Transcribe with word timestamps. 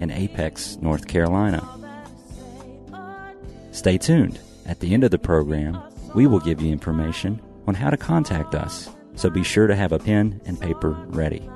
in 0.00 0.10
Apex, 0.10 0.78
North 0.80 1.06
Carolina. 1.06 1.62
Stay 3.70 3.98
tuned. 3.98 4.40
At 4.66 4.80
the 4.80 4.92
end 4.92 5.04
of 5.04 5.10
the 5.10 5.18
program, 5.18 5.80
we 6.14 6.26
will 6.26 6.40
give 6.40 6.60
you 6.60 6.72
information 6.72 7.40
on 7.66 7.74
how 7.74 7.90
to 7.90 7.96
contact 7.96 8.54
us, 8.54 8.90
so 9.14 9.30
be 9.30 9.44
sure 9.44 9.66
to 9.66 9.76
have 9.76 9.92
a 9.92 9.98
pen 9.98 10.40
and 10.46 10.60
paper 10.60 10.90
ready. 11.08 11.48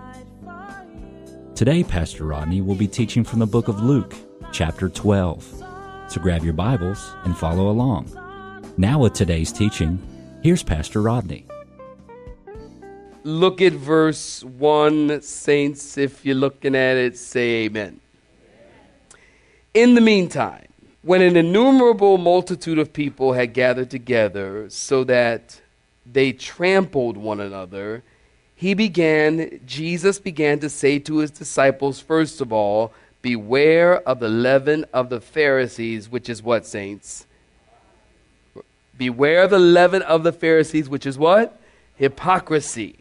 Today, 1.54 1.84
Pastor 1.84 2.24
Rodney 2.24 2.60
will 2.60 2.74
be 2.74 2.88
teaching 2.88 3.24
from 3.24 3.38
the 3.38 3.46
book 3.46 3.68
of 3.68 3.82
Luke, 3.82 4.14
chapter 4.52 4.88
12. 4.88 5.62
So 6.08 6.20
grab 6.20 6.44
your 6.44 6.52
Bibles 6.52 7.12
and 7.24 7.36
follow 7.36 7.70
along. 7.70 8.10
Now, 8.76 8.98
with 8.98 9.14
today's 9.14 9.52
teaching, 9.52 9.98
here's 10.42 10.62
Pastor 10.62 11.00
Rodney. 11.00 11.46
Look 13.22 13.62
at 13.62 13.72
verse 13.72 14.44
1, 14.44 15.22
saints. 15.22 15.96
If 15.96 16.26
you're 16.26 16.34
looking 16.34 16.74
at 16.74 16.96
it, 16.96 17.16
say 17.16 17.64
amen. 17.64 18.00
In 19.74 19.96
the 19.96 20.00
meantime, 20.00 20.68
when 21.02 21.20
an 21.20 21.36
innumerable 21.36 22.16
multitude 22.16 22.78
of 22.78 22.92
people 22.92 23.32
had 23.32 23.52
gathered 23.52 23.90
together 23.90 24.70
so 24.70 25.02
that 25.04 25.60
they 26.10 26.32
trampled 26.32 27.16
one 27.16 27.40
another, 27.40 28.04
he 28.54 28.74
began, 28.74 29.60
Jesus 29.66 30.20
began 30.20 30.60
to 30.60 30.70
say 30.70 31.00
to 31.00 31.18
his 31.18 31.32
disciples, 31.32 31.98
first 31.98 32.40
of 32.40 32.52
all, 32.52 32.92
Beware 33.20 34.06
of 34.06 34.20
the 34.20 34.28
leaven 34.28 34.84
of 34.92 35.08
the 35.08 35.20
Pharisees, 35.20 36.10
which 36.10 36.28
is 36.28 36.42
what, 36.42 36.66
saints? 36.66 37.26
Beware 38.98 39.44
of 39.44 39.50
the 39.50 39.58
leaven 39.58 40.02
of 40.02 40.24
the 40.24 40.32
Pharisees, 40.32 40.90
which 40.90 41.06
is 41.06 41.18
what? 41.18 41.58
Hypocrisy. 41.96 42.96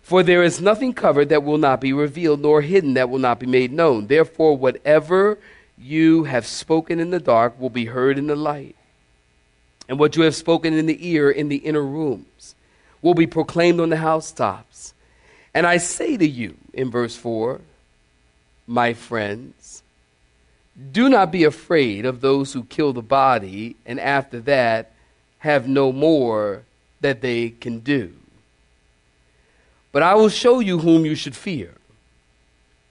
For 0.00 0.22
there 0.22 0.44
is 0.44 0.60
nothing 0.60 0.92
covered 0.92 1.28
that 1.30 1.42
will 1.42 1.58
not 1.58 1.80
be 1.80 1.92
revealed, 1.92 2.40
nor 2.40 2.62
hidden 2.62 2.94
that 2.94 3.10
will 3.10 3.18
not 3.18 3.40
be 3.40 3.46
made 3.46 3.72
known. 3.72 4.06
Therefore, 4.06 4.56
whatever 4.56 5.38
you 5.82 6.24
have 6.24 6.46
spoken 6.46 7.00
in 7.00 7.10
the 7.10 7.20
dark 7.20 7.58
will 7.58 7.70
be 7.70 7.86
heard 7.86 8.18
in 8.18 8.26
the 8.26 8.36
light. 8.36 8.76
And 9.88 9.98
what 9.98 10.16
you 10.16 10.22
have 10.22 10.34
spoken 10.34 10.72
in 10.74 10.86
the 10.86 11.08
ear 11.08 11.30
in 11.30 11.48
the 11.48 11.56
inner 11.56 11.82
rooms 11.82 12.54
will 13.02 13.14
be 13.14 13.26
proclaimed 13.26 13.80
on 13.80 13.90
the 13.90 13.96
housetops. 13.96 14.94
And 15.52 15.66
I 15.66 15.76
say 15.76 16.16
to 16.16 16.26
you, 16.26 16.56
in 16.72 16.90
verse 16.90 17.16
4, 17.16 17.60
my 18.66 18.94
friends, 18.94 19.82
do 20.92 21.08
not 21.08 21.30
be 21.30 21.44
afraid 21.44 22.06
of 22.06 22.20
those 22.20 22.52
who 22.52 22.64
kill 22.64 22.92
the 22.92 23.02
body, 23.02 23.76
and 23.84 24.00
after 24.00 24.40
that 24.40 24.92
have 25.38 25.68
no 25.68 25.92
more 25.92 26.62
that 27.00 27.20
they 27.20 27.50
can 27.50 27.80
do. 27.80 28.14
But 29.90 30.02
I 30.02 30.14
will 30.14 30.30
show 30.30 30.60
you 30.60 30.78
whom 30.78 31.04
you 31.04 31.14
should 31.14 31.36
fear. 31.36 31.74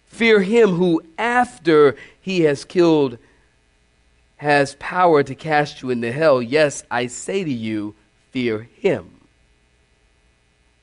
Fear 0.07 0.41
him 0.41 0.71
who, 0.71 1.01
after 1.17 1.95
he 2.21 2.41
has 2.41 2.63
killed, 2.63 3.17
has 4.37 4.75
power 4.79 5.23
to 5.23 5.35
cast 5.35 5.81
you 5.81 5.89
into 5.89 6.11
hell. 6.11 6.41
Yes, 6.41 6.83
I 6.89 7.07
say 7.07 7.43
to 7.43 7.51
you, 7.51 7.95
fear 8.31 8.67
him. 8.79 9.21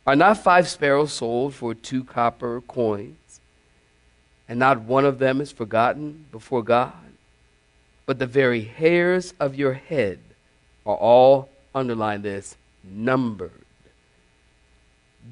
Are 0.06 0.16
not 0.16 0.38
five 0.38 0.68
sparrows 0.68 1.12
sold 1.12 1.54
for 1.54 1.74
two 1.74 2.02
copper 2.02 2.60
coins, 2.62 3.40
and 4.48 4.58
not 4.58 4.80
one 4.80 5.04
of 5.04 5.18
them 5.18 5.40
is 5.40 5.52
forgotten 5.52 6.26
before 6.32 6.62
God? 6.62 6.94
But 8.06 8.18
the 8.18 8.26
very 8.26 8.62
hairs 8.62 9.34
of 9.38 9.54
your 9.54 9.74
head 9.74 10.18
are 10.86 10.96
all, 10.96 11.50
underline 11.74 12.22
this, 12.22 12.56
numbered. 12.82 13.52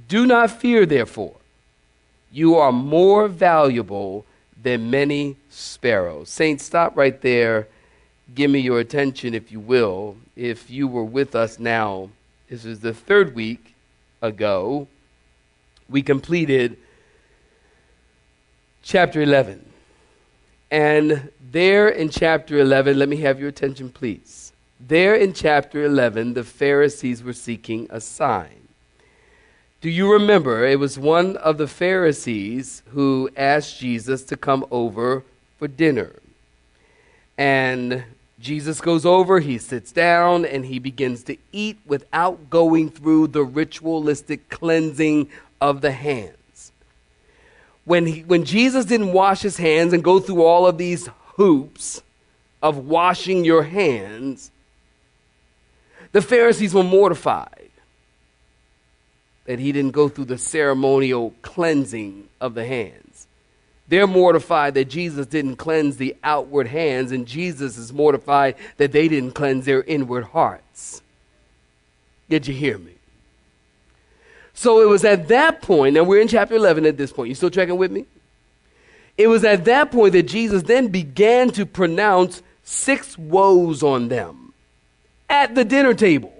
Do 0.08 0.26
not 0.26 0.50
fear, 0.50 0.84
therefore. 0.84 1.36
You 2.30 2.56
are 2.56 2.72
more 2.72 3.28
valuable 3.28 4.26
than 4.66 4.90
many 4.90 5.36
sparrows. 5.48 6.28
Saints, 6.28 6.64
stop 6.64 6.96
right 6.96 7.20
there. 7.20 7.68
Give 8.34 8.50
me 8.50 8.58
your 8.58 8.80
attention, 8.80 9.32
if 9.32 9.52
you 9.52 9.60
will. 9.60 10.16
If 10.34 10.68
you 10.68 10.88
were 10.88 11.04
with 11.04 11.36
us 11.36 11.60
now, 11.60 12.10
this 12.50 12.64
is 12.64 12.80
the 12.80 12.92
third 12.92 13.36
week 13.36 13.76
ago. 14.20 14.88
We 15.88 16.02
completed 16.02 16.78
chapter 18.82 19.22
11. 19.22 19.64
And 20.72 21.30
there 21.52 21.88
in 21.88 22.08
chapter 22.08 22.58
11, 22.58 22.98
let 22.98 23.08
me 23.08 23.18
have 23.18 23.38
your 23.38 23.50
attention, 23.50 23.88
please. 23.88 24.52
There 24.80 25.14
in 25.14 25.32
chapter 25.32 25.84
11, 25.84 26.34
the 26.34 26.42
Pharisees 26.42 27.22
were 27.22 27.34
seeking 27.34 27.86
a 27.88 28.00
sign. 28.00 28.65
Do 29.82 29.90
you 29.90 30.10
remember? 30.10 30.66
It 30.66 30.78
was 30.78 30.98
one 30.98 31.36
of 31.36 31.58
the 31.58 31.68
Pharisees 31.68 32.82
who 32.92 33.28
asked 33.36 33.78
Jesus 33.78 34.22
to 34.24 34.36
come 34.36 34.64
over 34.70 35.22
for 35.58 35.68
dinner. 35.68 36.12
And 37.36 38.04
Jesus 38.40 38.80
goes 38.80 39.04
over, 39.04 39.40
he 39.40 39.58
sits 39.58 39.92
down, 39.92 40.46
and 40.46 40.64
he 40.64 40.78
begins 40.78 41.22
to 41.24 41.36
eat 41.52 41.78
without 41.84 42.48
going 42.48 42.90
through 42.90 43.28
the 43.28 43.44
ritualistic 43.44 44.48
cleansing 44.48 45.28
of 45.60 45.82
the 45.82 45.92
hands. 45.92 46.72
When, 47.84 48.06
he, 48.06 48.20
when 48.22 48.44
Jesus 48.44 48.86
didn't 48.86 49.12
wash 49.12 49.42
his 49.42 49.58
hands 49.58 49.92
and 49.92 50.02
go 50.02 50.20
through 50.20 50.42
all 50.42 50.66
of 50.66 50.78
these 50.78 51.08
hoops 51.34 52.02
of 52.62 52.78
washing 52.78 53.44
your 53.44 53.62
hands, 53.62 54.50
the 56.12 56.22
Pharisees 56.22 56.72
were 56.72 56.82
mortified 56.82 57.55
that 59.46 59.58
he 59.58 59.72
didn't 59.72 59.92
go 59.92 60.08
through 60.08 60.26
the 60.26 60.38
ceremonial 60.38 61.34
cleansing 61.42 62.28
of 62.40 62.54
the 62.54 62.64
hands. 62.64 63.26
They're 63.88 64.06
mortified 64.06 64.74
that 64.74 64.86
Jesus 64.86 65.26
didn't 65.26 65.56
cleanse 65.56 65.96
the 65.96 66.16
outward 66.24 66.66
hands, 66.66 67.12
and 67.12 67.26
Jesus 67.26 67.78
is 67.78 67.92
mortified 67.92 68.56
that 68.78 68.92
they 68.92 69.08
didn't 69.08 69.32
cleanse 69.32 69.64
their 69.64 69.82
inward 69.82 70.24
hearts. 70.24 71.02
Did 72.28 72.48
you 72.48 72.54
hear 72.54 72.78
me? 72.78 72.92
So 74.54 74.80
it 74.80 74.88
was 74.88 75.04
at 75.04 75.28
that 75.28 75.62
point, 75.62 75.96
and 75.96 76.08
we're 76.08 76.20
in 76.20 76.28
chapter 76.28 76.54
11 76.54 76.86
at 76.86 76.96
this 76.96 77.12
point. 77.12 77.28
You 77.28 77.34
still 77.34 77.50
tracking 77.50 77.76
with 77.76 77.92
me? 77.92 78.06
It 79.16 79.28
was 79.28 79.44
at 79.44 79.64
that 79.66 79.92
point 79.92 80.12
that 80.12 80.24
Jesus 80.24 80.62
then 80.64 80.88
began 80.88 81.50
to 81.50 81.64
pronounce 81.64 82.42
six 82.64 83.16
woes 83.16 83.82
on 83.82 84.08
them 84.08 84.52
at 85.28 85.54
the 85.54 85.64
dinner 85.64 85.94
table. 85.94 86.32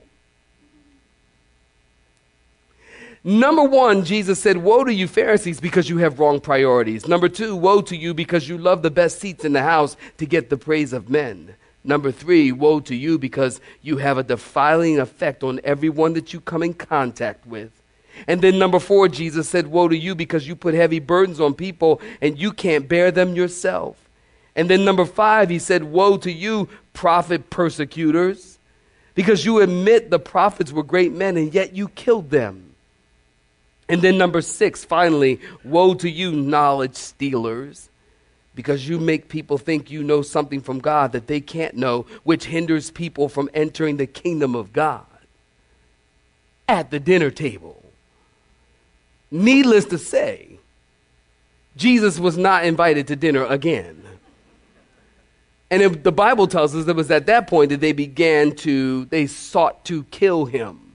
Number 3.28 3.64
one, 3.64 4.04
Jesus 4.04 4.38
said, 4.38 4.58
Woe 4.58 4.84
to 4.84 4.94
you, 4.94 5.08
Pharisees, 5.08 5.58
because 5.58 5.90
you 5.90 5.98
have 5.98 6.20
wrong 6.20 6.38
priorities. 6.38 7.08
Number 7.08 7.28
two, 7.28 7.56
Woe 7.56 7.80
to 7.82 7.96
you 7.96 8.14
because 8.14 8.48
you 8.48 8.56
love 8.56 8.82
the 8.82 8.90
best 8.92 9.18
seats 9.18 9.44
in 9.44 9.52
the 9.52 9.64
house 9.64 9.96
to 10.18 10.26
get 10.26 10.48
the 10.48 10.56
praise 10.56 10.92
of 10.92 11.10
men. 11.10 11.56
Number 11.82 12.12
three, 12.12 12.52
Woe 12.52 12.78
to 12.78 12.94
you 12.94 13.18
because 13.18 13.60
you 13.82 13.96
have 13.96 14.16
a 14.16 14.22
defiling 14.22 15.00
effect 15.00 15.42
on 15.42 15.60
everyone 15.64 16.12
that 16.12 16.32
you 16.32 16.40
come 16.40 16.62
in 16.62 16.72
contact 16.72 17.44
with. 17.48 17.82
And 18.28 18.42
then 18.42 18.60
number 18.60 18.78
four, 18.78 19.08
Jesus 19.08 19.48
said, 19.48 19.66
Woe 19.66 19.88
to 19.88 19.96
you 19.96 20.14
because 20.14 20.46
you 20.46 20.54
put 20.54 20.74
heavy 20.74 21.00
burdens 21.00 21.40
on 21.40 21.54
people 21.54 22.00
and 22.20 22.38
you 22.38 22.52
can't 22.52 22.88
bear 22.88 23.10
them 23.10 23.34
yourself. 23.34 23.96
And 24.54 24.70
then 24.70 24.84
number 24.84 25.04
five, 25.04 25.50
he 25.50 25.58
said, 25.58 25.82
Woe 25.82 26.16
to 26.18 26.30
you, 26.30 26.68
prophet 26.92 27.50
persecutors, 27.50 28.60
because 29.16 29.44
you 29.44 29.58
admit 29.62 30.10
the 30.10 30.20
prophets 30.20 30.70
were 30.70 30.84
great 30.84 31.10
men 31.10 31.36
and 31.36 31.52
yet 31.52 31.74
you 31.74 31.88
killed 31.88 32.30
them. 32.30 32.65
And 33.88 34.02
then, 34.02 34.18
number 34.18 34.40
six, 34.40 34.84
finally, 34.84 35.40
woe 35.64 35.94
to 35.94 36.10
you, 36.10 36.32
knowledge 36.32 36.96
stealers, 36.96 37.88
because 38.54 38.88
you 38.88 38.98
make 38.98 39.28
people 39.28 39.58
think 39.58 39.90
you 39.90 40.02
know 40.02 40.22
something 40.22 40.60
from 40.60 40.80
God 40.80 41.12
that 41.12 41.28
they 41.28 41.40
can't 41.40 41.76
know, 41.76 42.06
which 42.24 42.46
hinders 42.46 42.90
people 42.90 43.28
from 43.28 43.48
entering 43.54 43.96
the 43.96 44.06
kingdom 44.06 44.54
of 44.56 44.72
God 44.72 45.04
at 46.68 46.90
the 46.90 46.98
dinner 46.98 47.30
table. 47.30 47.82
Needless 49.30 49.84
to 49.86 49.98
say, 49.98 50.58
Jesus 51.76 52.18
was 52.18 52.36
not 52.36 52.64
invited 52.64 53.06
to 53.08 53.16
dinner 53.16 53.44
again. 53.44 54.02
And 55.70 56.02
the 56.02 56.12
Bible 56.12 56.46
tells 56.46 56.74
us 56.74 56.86
it 56.86 56.96
was 56.96 57.10
at 57.10 57.26
that 57.26 57.48
point 57.48 57.70
that 57.70 57.80
they 57.80 57.92
began 57.92 58.54
to, 58.56 59.04
they 59.06 59.26
sought 59.26 59.84
to 59.86 60.04
kill 60.04 60.44
him. 60.46 60.85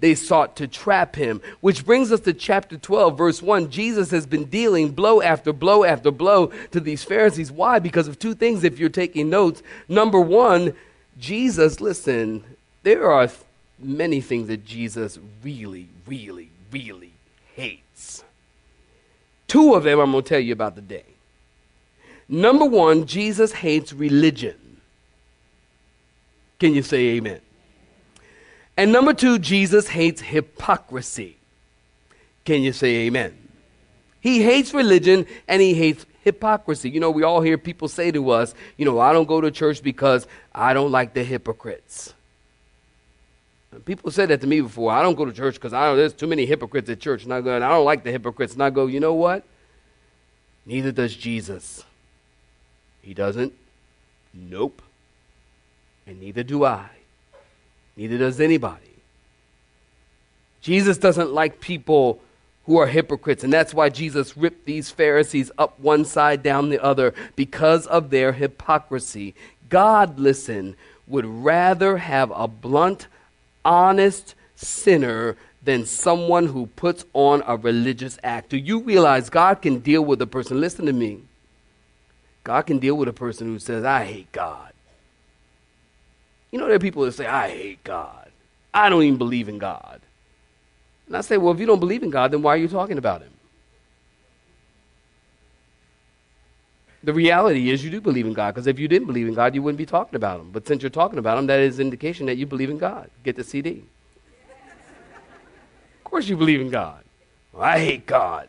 They 0.00 0.14
sought 0.14 0.56
to 0.56 0.68
trap 0.68 1.16
him. 1.16 1.40
Which 1.60 1.84
brings 1.84 2.12
us 2.12 2.20
to 2.20 2.32
chapter 2.32 2.76
12, 2.76 3.18
verse 3.18 3.42
1. 3.42 3.70
Jesus 3.70 4.10
has 4.10 4.26
been 4.26 4.44
dealing 4.44 4.90
blow 4.90 5.20
after 5.20 5.52
blow 5.52 5.84
after 5.84 6.10
blow 6.10 6.46
to 6.70 6.80
these 6.80 7.02
Pharisees. 7.02 7.50
Why? 7.50 7.78
Because 7.78 8.06
of 8.06 8.18
two 8.18 8.34
things, 8.34 8.62
if 8.62 8.78
you're 8.78 8.88
taking 8.90 9.28
notes. 9.28 9.62
Number 9.88 10.20
one, 10.20 10.74
Jesus, 11.18 11.80
listen, 11.80 12.44
there 12.84 13.10
are 13.10 13.28
many 13.78 14.20
things 14.20 14.48
that 14.48 14.64
Jesus 14.64 15.18
really, 15.42 15.88
really, 16.06 16.50
really 16.70 17.12
hates. 17.56 18.22
Two 19.48 19.74
of 19.74 19.82
them 19.82 19.98
I'm 19.98 20.12
going 20.12 20.22
to 20.22 20.28
tell 20.28 20.40
you 20.40 20.52
about 20.52 20.76
today. 20.76 21.04
Number 22.28 22.66
one, 22.66 23.06
Jesus 23.06 23.52
hates 23.52 23.92
religion. 23.92 24.80
Can 26.60 26.74
you 26.74 26.82
say 26.82 27.16
amen? 27.16 27.40
And 28.78 28.92
number 28.92 29.12
two, 29.12 29.40
Jesus 29.40 29.88
hates 29.88 30.20
hypocrisy. 30.20 31.36
Can 32.44 32.62
you 32.62 32.72
say 32.72 33.06
amen? 33.08 33.36
He 34.20 34.40
hates 34.40 34.72
religion 34.72 35.26
and 35.48 35.60
he 35.60 35.74
hates 35.74 36.06
hypocrisy. 36.22 36.88
You 36.88 37.00
know, 37.00 37.10
we 37.10 37.24
all 37.24 37.40
hear 37.40 37.58
people 37.58 37.88
say 37.88 38.12
to 38.12 38.30
us, 38.30 38.54
you 38.76 38.84
know, 38.84 39.00
I 39.00 39.12
don't 39.12 39.26
go 39.26 39.40
to 39.40 39.50
church 39.50 39.82
because 39.82 40.28
I 40.54 40.74
don't 40.74 40.92
like 40.92 41.12
the 41.12 41.24
hypocrites. 41.24 42.14
People 43.84 44.12
said 44.12 44.28
that 44.28 44.40
to 44.42 44.46
me 44.46 44.60
before. 44.60 44.92
I 44.92 45.02
don't 45.02 45.16
go 45.16 45.24
to 45.24 45.32
church 45.32 45.54
because 45.54 45.72
I 45.72 45.86
don't, 45.86 45.96
there's 45.96 46.14
too 46.14 46.28
many 46.28 46.46
hypocrites 46.46 46.88
at 46.88 47.00
church. 47.00 47.24
And 47.24 47.34
I 47.34 47.40
don't 47.40 47.84
like 47.84 48.04
the 48.04 48.12
hypocrites. 48.12 48.52
And 48.52 48.62
I 48.62 48.70
go, 48.70 48.86
you 48.86 49.00
know 49.00 49.14
what? 49.14 49.42
Neither 50.64 50.92
does 50.92 51.16
Jesus. 51.16 51.84
He 53.02 53.12
doesn't? 53.12 53.52
Nope. 54.32 54.82
And 56.06 56.20
neither 56.20 56.44
do 56.44 56.64
I. 56.64 56.90
Neither 57.98 58.16
does 58.16 58.40
anybody. 58.40 58.94
Jesus 60.62 60.98
doesn't 60.98 61.32
like 61.32 61.60
people 61.60 62.20
who 62.66 62.78
are 62.78 62.86
hypocrites. 62.86 63.42
And 63.42 63.52
that's 63.52 63.74
why 63.74 63.88
Jesus 63.88 64.36
ripped 64.36 64.66
these 64.66 64.90
Pharisees 64.90 65.50
up 65.58 65.80
one 65.80 66.04
side, 66.04 66.42
down 66.42 66.68
the 66.68 66.82
other, 66.82 67.12
because 67.34 67.88
of 67.88 68.10
their 68.10 68.32
hypocrisy. 68.32 69.34
God, 69.68 70.18
listen, 70.18 70.76
would 71.08 71.26
rather 71.26 71.96
have 71.96 72.30
a 72.34 72.46
blunt, 72.46 73.08
honest 73.64 74.36
sinner 74.54 75.36
than 75.62 75.84
someone 75.84 76.46
who 76.46 76.66
puts 76.66 77.04
on 77.14 77.42
a 77.46 77.56
religious 77.56 78.16
act. 78.22 78.50
Do 78.50 78.58
you 78.58 78.80
realize 78.80 79.28
God 79.28 79.60
can 79.60 79.80
deal 79.80 80.04
with 80.04 80.22
a 80.22 80.26
person? 80.26 80.60
Listen 80.60 80.86
to 80.86 80.92
me. 80.92 81.22
God 82.44 82.62
can 82.62 82.78
deal 82.78 82.96
with 82.96 83.08
a 83.08 83.12
person 83.12 83.48
who 83.48 83.58
says, 83.58 83.84
I 83.84 84.04
hate 84.04 84.30
God. 84.30 84.67
You 86.50 86.58
know, 86.58 86.66
there 86.66 86.76
are 86.76 86.80
people 86.80 87.04
that 87.04 87.12
say, 87.12 87.26
I 87.26 87.50
hate 87.50 87.84
God. 87.84 88.30
I 88.72 88.88
don't 88.88 89.02
even 89.02 89.18
believe 89.18 89.48
in 89.48 89.58
God. 89.58 90.00
And 91.06 91.16
I 91.16 91.20
say, 91.20 91.36
well, 91.36 91.52
if 91.52 91.60
you 91.60 91.66
don't 91.66 91.80
believe 91.80 92.02
in 92.02 92.10
God, 92.10 92.30
then 92.30 92.42
why 92.42 92.54
are 92.54 92.58
you 92.58 92.68
talking 92.68 92.98
about 92.98 93.22
Him? 93.22 93.32
The 97.02 97.14
reality 97.14 97.70
is 97.70 97.84
you 97.84 97.90
do 97.90 98.00
believe 98.00 98.26
in 98.26 98.32
God, 98.32 98.54
because 98.54 98.66
if 98.66 98.78
you 98.78 98.88
didn't 98.88 99.06
believe 99.06 99.28
in 99.28 99.34
God, 99.34 99.54
you 99.54 99.62
wouldn't 99.62 99.78
be 99.78 99.86
talking 99.86 100.16
about 100.16 100.40
Him. 100.40 100.50
But 100.50 100.66
since 100.66 100.82
you're 100.82 100.90
talking 100.90 101.18
about 101.18 101.38
Him, 101.38 101.46
that 101.46 101.60
is 101.60 101.80
indication 101.80 102.26
that 102.26 102.36
you 102.36 102.46
believe 102.46 102.70
in 102.70 102.78
God. 102.78 103.10
Get 103.24 103.36
the 103.36 103.44
CD. 103.44 103.84
of 105.98 106.04
course 106.04 106.28
you 106.28 106.36
believe 106.36 106.60
in 106.60 106.70
God. 106.70 107.04
Well, 107.52 107.62
I 107.62 107.78
hate 107.78 108.06
God. 108.06 108.48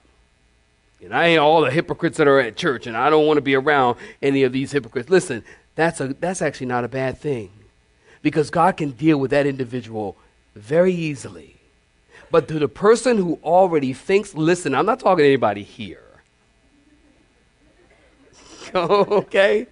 And 1.01 1.13
I 1.13 1.27
ain't 1.27 1.39
all 1.39 1.61
the 1.61 1.71
hypocrites 1.71 2.17
that 2.17 2.27
are 2.27 2.39
at 2.39 2.57
church, 2.57 2.87
and 2.87 2.97
I 2.97 3.09
don't 3.09 3.25
want 3.25 3.37
to 3.37 3.41
be 3.41 3.55
around 3.55 3.97
any 4.21 4.43
of 4.43 4.51
these 4.51 4.71
hypocrites. 4.73 5.09
Listen, 5.09 5.45
that's, 5.75 6.01
a, 6.01 6.09
that's 6.09 6.41
actually 6.41 6.67
not 6.67 6.83
a 6.83 6.89
bad 6.89 7.17
thing 7.17 7.51
because 8.21 8.49
God 8.49 8.77
can 8.77 8.91
deal 8.91 9.17
with 9.17 9.31
that 9.31 9.45
individual 9.45 10.15
very 10.55 10.93
easily. 10.93 11.55
But 12.31 12.47
to 12.49 12.59
the 12.59 12.67
person 12.67 13.17
who 13.17 13.39
already 13.43 13.93
thinks, 13.93 14.35
listen, 14.35 14.75
I'm 14.75 14.85
not 14.85 14.99
talking 14.99 15.23
to 15.23 15.27
anybody 15.27 15.63
here. 15.63 16.03
okay? 18.75 19.67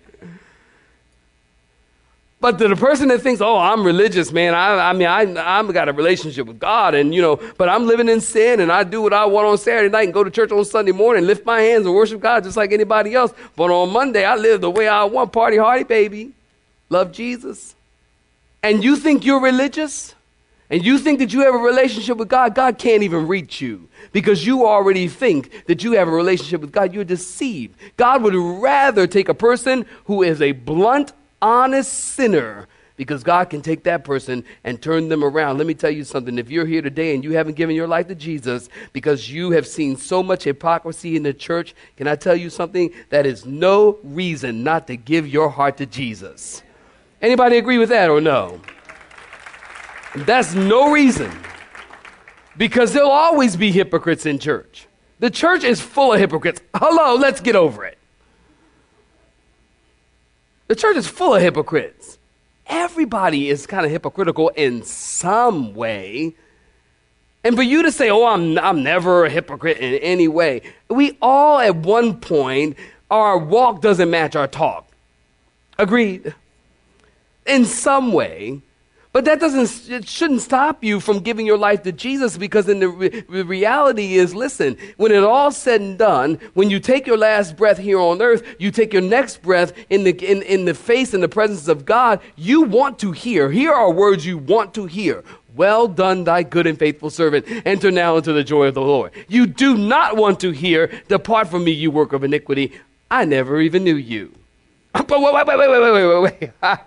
But 2.40 2.60
to 2.60 2.68
the 2.68 2.76
person 2.76 3.08
that 3.08 3.22
thinks, 3.22 3.42
oh, 3.42 3.58
I'm 3.58 3.84
religious, 3.84 4.32
man, 4.32 4.54
I, 4.54 4.90
I 4.90 4.94
mean, 4.94 5.08
I, 5.08 5.60
I've 5.60 5.72
got 5.74 5.90
a 5.90 5.94
relationship 5.94 6.46
with 6.46 6.60
God, 6.60 6.94
and, 6.94 7.14
you 7.14 7.22
know, 7.22 7.40
but 7.58 7.68
I'm 7.68 7.88
living 7.88 8.10
in 8.10 8.22
sin, 8.22 8.60
and 8.60 8.72
I 8.72 8.84
do 8.84 9.02
what 9.02 9.12
I 9.12 9.26
want 9.26 9.48
on 9.48 9.58
Saturday 9.58 9.90
night 9.90 10.04
and 10.04 10.14
go 10.14 10.24
to 10.24 10.30
church 10.30 10.52
on 10.52 10.64
Sunday 10.64 10.92
morning, 10.92 11.26
lift 11.26 11.46
my 11.48 11.62
hands 11.62 11.88
and 11.88 11.96
worship 11.96 12.22
God 12.22 12.44
just 12.44 12.56
like 12.56 12.72
anybody 12.72 13.16
else. 13.16 13.34
But 13.56 13.72
on 13.72 13.90
Monday, 13.92 14.24
I 14.24 14.36
live 14.36 14.62
the 14.62 14.70
way 14.70 14.88
I 14.88 15.04
want, 15.06 15.32
party 15.34 15.58
hardy, 15.58 15.84
baby. 15.84 16.32
Love 16.90 17.12
Jesus. 17.12 17.76
And 18.68 18.84
you 18.84 18.98
think 18.98 19.24
you're 19.24 19.40
religious? 19.40 20.14
And 20.70 20.86
you 20.86 20.98
think 20.98 21.20
that 21.20 21.32
you 21.32 21.40
have 21.40 21.56
a 21.56 21.58
relationship 21.58 22.18
with 22.18 22.28
God, 22.28 22.54
God 22.54 22.78
can't 22.78 23.02
even 23.02 23.26
reach 23.26 23.62
you 23.62 23.88
because 24.12 24.46
you 24.46 24.68
already 24.68 25.08
think 25.08 25.66
that 25.68 25.86
you 25.86 25.94
have 25.94 26.10
a 26.10 26.12
relationship 26.12 26.60
with 26.60 26.74
God. 26.74 26.94
You're 26.94 27.06
deceived. 27.06 27.80
God 27.96 28.24
would 28.24 28.36
rather 28.36 29.08
take 29.08 29.30
a 29.30 29.34
person 29.34 29.86
who 30.04 30.22
is 30.22 30.42
a 30.42 30.52
blunt, 30.52 31.14
honest 31.42 31.94
sinner 31.94 32.68
because 32.98 33.24
God 33.24 33.50
can 33.50 33.62
take 33.62 33.84
that 33.84 34.04
person 34.04 34.44
and 34.66 34.82
turn 34.82 35.08
them 35.08 35.24
around. 35.24 35.58
Let 35.58 35.68
me 35.68 35.74
tell 35.74 35.92
you 35.92 36.04
something. 36.04 36.38
If 36.38 36.52
you're 36.52 36.66
here 36.66 36.82
today 36.82 37.16
and 37.16 37.24
you 37.24 37.38
haven't 37.38 37.56
given 37.56 37.74
your 37.74 37.88
life 37.88 38.10
to 38.10 38.16
Jesus 38.16 38.68
because 38.92 39.32
you 39.32 39.52
have 39.52 39.66
seen 39.66 39.96
so 39.96 40.22
much 40.22 40.44
hypocrisy 40.44 41.16
in 41.16 41.24
the 41.24 41.34
church, 41.34 41.74
can 41.96 42.06
I 42.06 42.18
tell 42.18 42.36
you 42.36 42.50
something? 42.50 42.92
That 43.12 43.26
is 43.26 43.46
no 43.46 44.00
reason 44.04 44.64
not 44.64 44.88
to 44.88 44.98
give 44.98 45.26
your 45.26 45.48
heart 45.48 45.78
to 45.78 45.86
Jesus. 45.86 46.64
Anybody 47.22 47.58
agree 47.58 47.78
with 47.78 47.90
that 47.90 48.10
or 48.10 48.22
no? 48.22 48.62
That's 50.16 50.54
no 50.54 50.92
reason. 50.92 51.32
Because 52.58 52.94
there'll 52.94 53.12
always 53.12 53.56
be 53.56 53.72
hypocrites 53.72 54.26
in 54.26 54.40
church. 54.40 54.88
The 55.20 55.30
church 55.30 55.64
is 55.64 55.82
full 55.82 56.14
of 56.14 56.20
hypocrites. 56.20 56.62
Hello, 56.76 57.16
let's 57.16 57.42
get 57.42 57.56
over 57.56 57.86
it. 57.86 57.98
The 60.68 60.76
church 60.76 60.98
is 60.98 61.08
full 61.08 61.36
of 61.36 61.42
hypocrites. 61.42 62.18
Everybody 62.68 63.50
is 63.50 63.66
kind 63.66 63.86
of 63.86 63.92
hypocritical 63.92 64.50
in 64.50 64.84
some 64.84 65.74
way. 65.74 66.36
And 67.44 67.56
for 67.56 67.64
you 67.64 67.84
to 67.84 67.92
say, 67.92 68.10
oh, 68.10 68.26
I'm, 68.26 68.58
I'm 68.60 68.84
never 68.84 69.26
a 69.26 69.30
hypocrite 69.30 69.78
in 69.78 69.96
any 69.96 70.28
way, 70.28 70.62
we 70.90 71.18
all 71.22 71.60
at 71.60 71.76
one 71.76 72.20
point, 72.20 72.76
our 73.10 73.38
walk 73.38 73.82
doesn't 73.82 74.10
match 74.10 74.36
our 74.36 74.48
talk. 74.48 74.90
Agreed? 75.80 76.36
In 77.48 77.66
some 77.66 78.14
way. 78.14 78.62
But 79.18 79.26
that 79.26 79.40
doesn't, 79.40 79.90
it 79.90 80.08
shouldn't 80.08 80.42
stop 80.42 80.84
you 80.84 81.00
from 81.00 81.22
giving 81.22 81.48
your 81.48 81.58
life 81.58 81.82
to 81.84 81.92
Jesus 81.92 82.38
because 82.38 82.70
in 82.70 82.80
the, 82.80 82.90
re- 82.90 83.24
reality 83.42 84.14
is, 84.14 84.36
listen, 84.36 84.78
when 84.98 85.12
it 85.12 85.24
all 85.24 85.50
said 85.50 85.82
and 85.82 85.98
done, 85.98 86.40
when 86.54 86.70
you 86.70 86.80
take 86.80 87.08
your 87.08 87.18
last 87.18 87.58
breath 87.58 87.80
here 87.80 88.00
on 88.00 88.22
earth, 88.22 88.44
you 88.60 88.70
take 88.70 88.94
your 88.94 89.02
next 89.02 89.42
breath 89.42 89.74
in 89.90 90.04
the, 90.04 90.12
in, 90.12 90.44
in 90.44 90.66
the 90.66 90.76
face 90.76 91.16
and 91.16 91.24
the 91.24 91.28
presence 91.28 91.68
of 91.68 91.84
God, 91.84 92.20
you 92.36 92.62
want 92.62 93.00
to 93.00 93.12
hear. 93.12 93.50
Here 93.50 93.74
are 93.74 93.92
words 93.92 94.24
you 94.24 94.38
want 94.38 94.76
to 94.76 94.86
hear. 94.86 95.24
Well 95.56 95.88
done, 95.88 96.26
thy 96.26 96.44
good 96.44 96.68
and 96.68 96.78
faithful 96.78 97.10
servant. 97.10 97.48
Enter 97.66 97.90
now 97.90 98.18
into 98.18 98.34
the 98.34 98.44
joy 98.44 98.68
of 98.68 98.76
the 98.76 98.82
Lord. 98.82 99.14
You 99.28 99.48
do 99.48 99.76
not 99.76 100.16
want 100.16 100.40
to 100.42 100.52
hear, 100.52 100.92
depart 101.08 101.48
from 101.48 101.64
me, 101.64 101.72
you 101.72 101.90
work 101.90 102.14
of 102.14 102.24
iniquity. 102.24 102.74
I 103.10 103.26
never 103.26 103.60
even 103.62 103.84
knew 103.84 103.96
you. 103.96 104.32
Wait, 104.98 105.10
wait, 105.10 105.34
wait, 105.34 105.58
wait, 105.58 105.70
wait, 105.70 105.94
wait, 105.94 106.22
wait, 106.22 106.52
wait. 106.62 106.78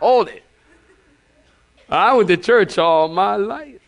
Hold 0.00 0.28
it. 0.28 0.42
I 1.88 2.14
went 2.14 2.28
to 2.28 2.36
church 2.36 2.78
all 2.78 3.08
my 3.08 3.36
life. 3.36 3.80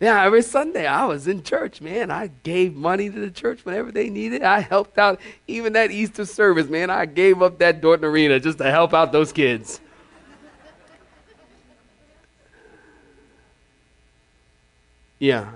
Yeah, 0.00 0.22
every 0.22 0.42
Sunday 0.42 0.86
I 0.86 1.06
was 1.06 1.26
in 1.26 1.42
church, 1.42 1.80
man. 1.80 2.10
I 2.10 2.26
gave 2.42 2.74
money 2.74 3.08
to 3.08 3.18
the 3.18 3.30
church 3.30 3.64
whenever 3.64 3.90
they 3.90 4.10
needed. 4.10 4.42
I 4.42 4.60
helped 4.60 4.98
out 4.98 5.18
even 5.46 5.72
that 5.74 5.90
Easter 5.90 6.26
service, 6.26 6.68
man. 6.68 6.90
I 6.90 7.06
gave 7.06 7.40
up 7.40 7.58
that 7.58 7.80
Dorton 7.80 8.02
Arena 8.02 8.38
just 8.38 8.58
to 8.58 8.70
help 8.70 8.92
out 8.92 9.12
those 9.12 9.32
kids. 9.32 9.80
Yeah. 15.18 15.52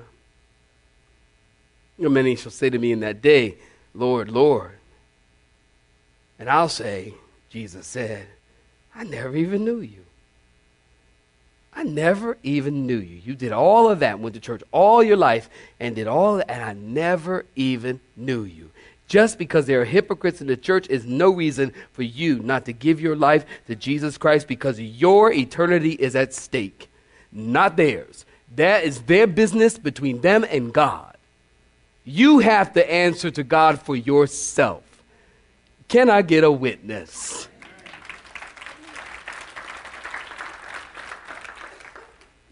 Many 1.99 2.37
shall 2.37 2.53
say 2.53 2.71
to 2.71 2.79
me 2.79 2.93
in 2.93 3.01
that 3.01 3.21
day, 3.21 3.59
Lord, 3.93 4.31
Lord. 4.31 4.78
And 6.39 6.49
I'll 6.49 6.69
say, 6.69 7.15
Jesus 7.51 7.87
said, 7.87 8.27
I 8.95 9.05
never 9.05 9.37
even 9.37 9.65
knew 9.65 9.81
you. 9.81 10.05
I 11.75 11.85
never 11.85 12.39
even 12.43 12.87
knew 12.87 12.99
you. 12.99 13.21
You 13.25 13.35
did 13.35 13.53
all 13.53 13.89
of 13.89 14.01
that, 14.01 14.19
went 14.19 14.35
to 14.35 14.41
church 14.41 14.63
all 14.73 15.03
your 15.03 15.17
life, 15.17 15.49
and 15.79 15.95
did 15.95 16.09
all 16.09 16.37
that, 16.37 16.51
and 16.51 16.65
I 16.65 16.73
never 16.73 17.45
even 17.55 18.01
knew 18.17 18.43
you. 18.43 18.71
Just 19.07 19.39
because 19.39 19.67
there 19.67 19.81
are 19.81 19.87
hypocrites 19.87 20.41
in 20.41 20.49
the 20.49 20.57
church 20.57 20.89
is 20.89 21.07
no 21.07 21.31
reason 21.31 21.73
for 21.93 22.03
you 22.03 22.41
not 22.41 22.65
to 22.67 22.73
give 22.73 23.01
your 23.01 23.17
life 23.17 23.47
to 23.67 23.75
Jesus 23.75 24.19
Christ 24.19 24.47
because 24.49 24.81
your 24.81 25.33
eternity 25.33 25.93
is 25.93 26.15
at 26.15 26.35
stake, 26.35 26.91
not 27.33 27.77
theirs. 27.77 28.27
That 28.57 28.85
is 28.85 29.03
their 29.03 29.27
business 29.27 29.79
between 29.79 30.21
them 30.21 30.45
and 30.51 30.75
God. 30.75 31.17
You 32.05 32.41
have 32.41 32.73
to 32.75 32.91
answer 32.91 33.31
to 33.31 33.43
God 33.45 33.81
for 33.81 33.95
yourself. 33.97 34.88
Can 35.89 36.11
I 36.11 36.21
get 36.21 36.45
a 36.45 36.53
witness? 36.53 37.49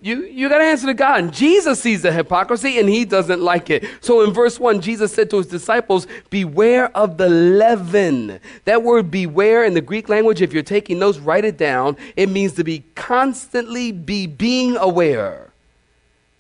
You, 0.01 0.25
you 0.25 0.49
got 0.49 0.59
to 0.59 0.65
answer 0.65 0.87
to 0.87 0.95
God. 0.95 1.19
And 1.21 1.35
Jesus 1.35 1.81
sees 1.81 2.03
the 2.03 2.13
hypocrisy 2.13 2.79
and 2.79 2.89
he 2.89 3.05
doesn't 3.05 3.41
like 3.41 3.71
it. 3.71 3.85
So 4.01 4.23
in 4.23 4.33
verse 4.33 4.61
1, 4.61 4.81
Jesus 4.81 5.13
said 5.13 5.29
to 5.31 5.39
his 5.39 5.49
disciples, 5.49 6.07
Beware 6.31 6.97
of 6.97 7.19
the 7.19 7.29
leaven. 7.29 8.39
That 8.67 8.85
word 8.85 9.11
beware 9.11 9.65
in 9.65 9.75
the 9.75 9.81
Greek 9.81 10.09
language, 10.09 10.41
if 10.41 10.53
you're 10.53 10.63
taking 10.63 11.01
notes, 11.01 11.19
write 11.19 11.45
it 11.45 11.59
down. 11.59 11.97
It 12.15 12.29
means 12.29 12.53
to 12.53 12.65
be 12.65 12.85
constantly 12.95 13.91
be 13.91 14.27
being 14.27 14.77
aware. 14.77 15.51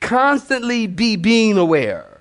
Constantly 0.00 0.86
be 0.86 1.16
being 1.16 1.58
aware 1.58 2.15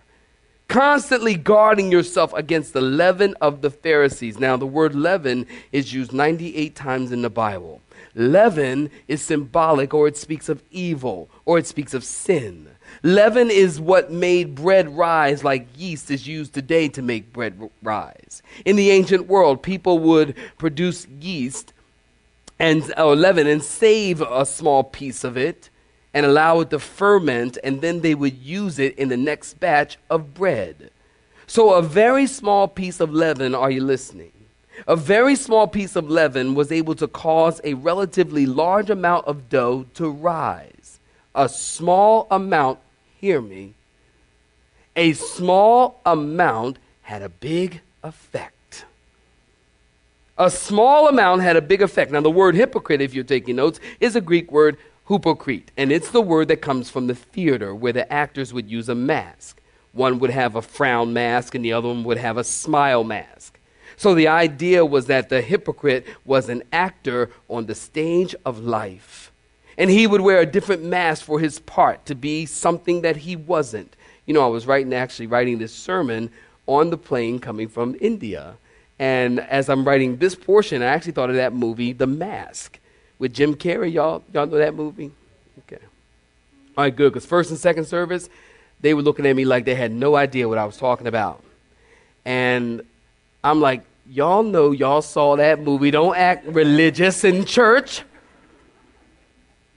constantly 0.67 1.35
guarding 1.35 1.91
yourself 1.91 2.33
against 2.33 2.73
the 2.73 2.81
leaven 2.81 3.35
of 3.41 3.61
the 3.61 3.69
Pharisees. 3.69 4.39
Now, 4.39 4.57
the 4.57 4.65
word 4.65 4.95
leaven 4.95 5.45
is 5.71 5.93
used 5.93 6.13
98 6.13 6.75
times 6.75 7.11
in 7.11 7.21
the 7.21 7.29
Bible. 7.29 7.81
Leaven 8.15 8.89
is 9.07 9.21
symbolic, 9.21 9.93
or 9.93 10.07
it 10.07 10.17
speaks 10.17 10.47
of 10.47 10.63
evil, 10.71 11.29
or 11.45 11.57
it 11.59 11.67
speaks 11.67 11.93
of 11.93 12.03
sin. 12.03 12.67
Leaven 13.03 13.51
is 13.51 13.79
what 13.79 14.11
made 14.11 14.55
bread 14.55 14.95
rise, 14.95 15.43
like 15.43 15.67
yeast 15.77 16.09
is 16.09 16.27
used 16.27 16.53
today 16.53 16.87
to 16.87 17.01
make 17.01 17.33
bread 17.33 17.69
rise. 17.83 18.41
In 18.63 18.77
the 18.77 18.91
ancient 18.91 19.27
world, 19.27 19.61
people 19.61 19.99
would 19.99 20.35
produce 20.57 21.07
yeast 21.19 21.73
and 22.57 22.93
or 22.97 23.15
leaven 23.15 23.47
and 23.47 23.61
save 23.61 24.21
a 24.21 24.45
small 24.45 24.83
piece 24.83 25.23
of 25.23 25.35
it 25.35 25.69
and 26.15 26.25
allow 26.25 26.61
it 26.61 26.69
to 26.69 26.79
ferment, 26.79 27.57
and 27.61 27.81
then 27.81 27.99
they 27.99 28.15
would 28.15 28.37
use 28.37 28.79
it 28.79 28.97
in 28.97 29.09
the 29.09 29.17
next 29.17 29.59
batch 29.59 29.97
of 30.09 30.33
bread. 30.33 30.89
So, 31.45 31.73
a 31.73 31.81
very 31.81 32.25
small 32.25 32.69
piece 32.69 33.01
of 33.01 33.13
leaven, 33.13 33.53
are 33.53 33.69
you 33.69 33.83
listening? 33.83 34.31
A 34.87 34.95
very 34.95 35.35
small 35.35 35.67
piece 35.67 35.97
of 35.97 36.09
leaven 36.09 36.55
was 36.55 36.71
able 36.71 36.95
to 36.95 37.07
cause 37.07 37.59
a 37.65 37.73
relatively 37.73 38.45
large 38.45 38.89
amount 38.89 39.27
of 39.27 39.49
dough 39.49 39.85
to 39.95 40.09
rise. 40.09 40.99
A 41.35 41.49
small 41.49 42.27
amount, 42.31 42.79
hear 43.19 43.41
me, 43.41 43.73
a 44.95 45.11
small 45.11 45.99
amount 46.05 46.77
had 47.01 47.23
a 47.23 47.29
big 47.29 47.81
effect. 48.03 48.85
A 50.37 50.49
small 50.49 51.09
amount 51.09 51.41
had 51.41 51.57
a 51.57 51.61
big 51.61 51.81
effect. 51.81 52.11
Now, 52.11 52.21
the 52.21 52.31
word 52.31 52.55
hypocrite, 52.55 53.01
if 53.01 53.13
you're 53.13 53.25
taking 53.25 53.57
notes, 53.57 53.81
is 53.99 54.15
a 54.15 54.21
Greek 54.21 54.49
word 54.49 54.77
hypocrite, 55.07 55.71
and 55.77 55.91
it's 55.91 56.09
the 56.09 56.21
word 56.21 56.47
that 56.47 56.61
comes 56.61 56.89
from 56.89 57.07
the 57.07 57.15
theater 57.15 57.75
where 57.75 57.93
the 57.93 58.11
actors 58.11 58.53
would 58.53 58.69
use 58.69 58.89
a 58.89 58.95
mask. 58.95 59.61
One 59.93 60.19
would 60.19 60.31
have 60.31 60.55
a 60.55 60.61
frown 60.61 61.13
mask, 61.13 61.55
and 61.55 61.63
the 61.63 61.73
other 61.73 61.87
one 61.87 62.03
would 62.03 62.17
have 62.17 62.37
a 62.37 62.43
smile 62.43 63.03
mask. 63.03 63.59
So 63.97 64.13
the 64.13 64.27
idea 64.27 64.85
was 64.85 65.05
that 65.05 65.29
the 65.29 65.41
hypocrite 65.41 66.05
was 66.25 66.49
an 66.49 66.63
actor 66.73 67.29
on 67.47 67.65
the 67.65 67.75
stage 67.75 68.35
of 68.45 68.59
life. 68.59 69.31
And 69.77 69.89
he 69.89 70.07
would 70.07 70.21
wear 70.21 70.39
a 70.39 70.45
different 70.45 70.83
mask 70.83 71.23
for 71.23 71.39
his 71.39 71.59
part 71.59 72.05
to 72.07 72.15
be 72.15 72.45
something 72.45 73.01
that 73.01 73.17
he 73.17 73.35
wasn't. 73.35 73.95
You 74.25 74.33
know, 74.33 74.43
I 74.43 74.47
was 74.47 74.67
writing, 74.67 74.93
actually 74.93 75.27
writing 75.27 75.59
this 75.59 75.73
sermon 75.73 76.29
on 76.65 76.89
the 76.89 76.97
plane 76.97 77.39
coming 77.39 77.67
from 77.67 77.95
India. 78.01 78.55
And 78.97 79.39
as 79.39 79.69
I'm 79.69 79.85
writing 79.85 80.17
this 80.17 80.35
portion, 80.35 80.81
I 80.81 80.87
actually 80.87 81.11
thought 81.11 81.29
of 81.29 81.35
that 81.35 81.53
movie, 81.53 81.93
The 81.93 82.07
Mask 82.07 82.79
with 83.19 83.33
Jim 83.33 83.55
Carrey. 83.55 83.93
Y'all, 83.93 84.23
y'all 84.33 84.45
know 84.45 84.57
that 84.57 84.73
movie? 84.73 85.11
Okay. 85.59 85.83
All 86.77 86.83
right, 86.83 86.95
good. 86.95 87.13
Because 87.13 87.25
first 87.25 87.49
and 87.49 87.59
second 87.59 87.85
service, 87.85 88.29
they 88.81 88.93
were 88.93 89.01
looking 89.01 89.25
at 89.25 89.35
me 89.35 89.45
like 89.45 89.65
they 89.65 89.75
had 89.75 89.91
no 89.91 90.15
idea 90.15 90.47
what 90.47 90.57
I 90.57 90.65
was 90.65 90.77
talking 90.77 91.07
about. 91.07 91.43
And 92.25 92.81
I'm 93.43 93.61
like, 93.61 93.83
y'all 94.09 94.43
know 94.43 94.71
y'all 94.71 95.01
saw 95.01 95.35
that 95.37 95.59
movie. 95.59 95.91
Don't 95.91 96.15
act 96.15 96.47
religious 96.47 97.23
in 97.23 97.45
church. 97.45 98.03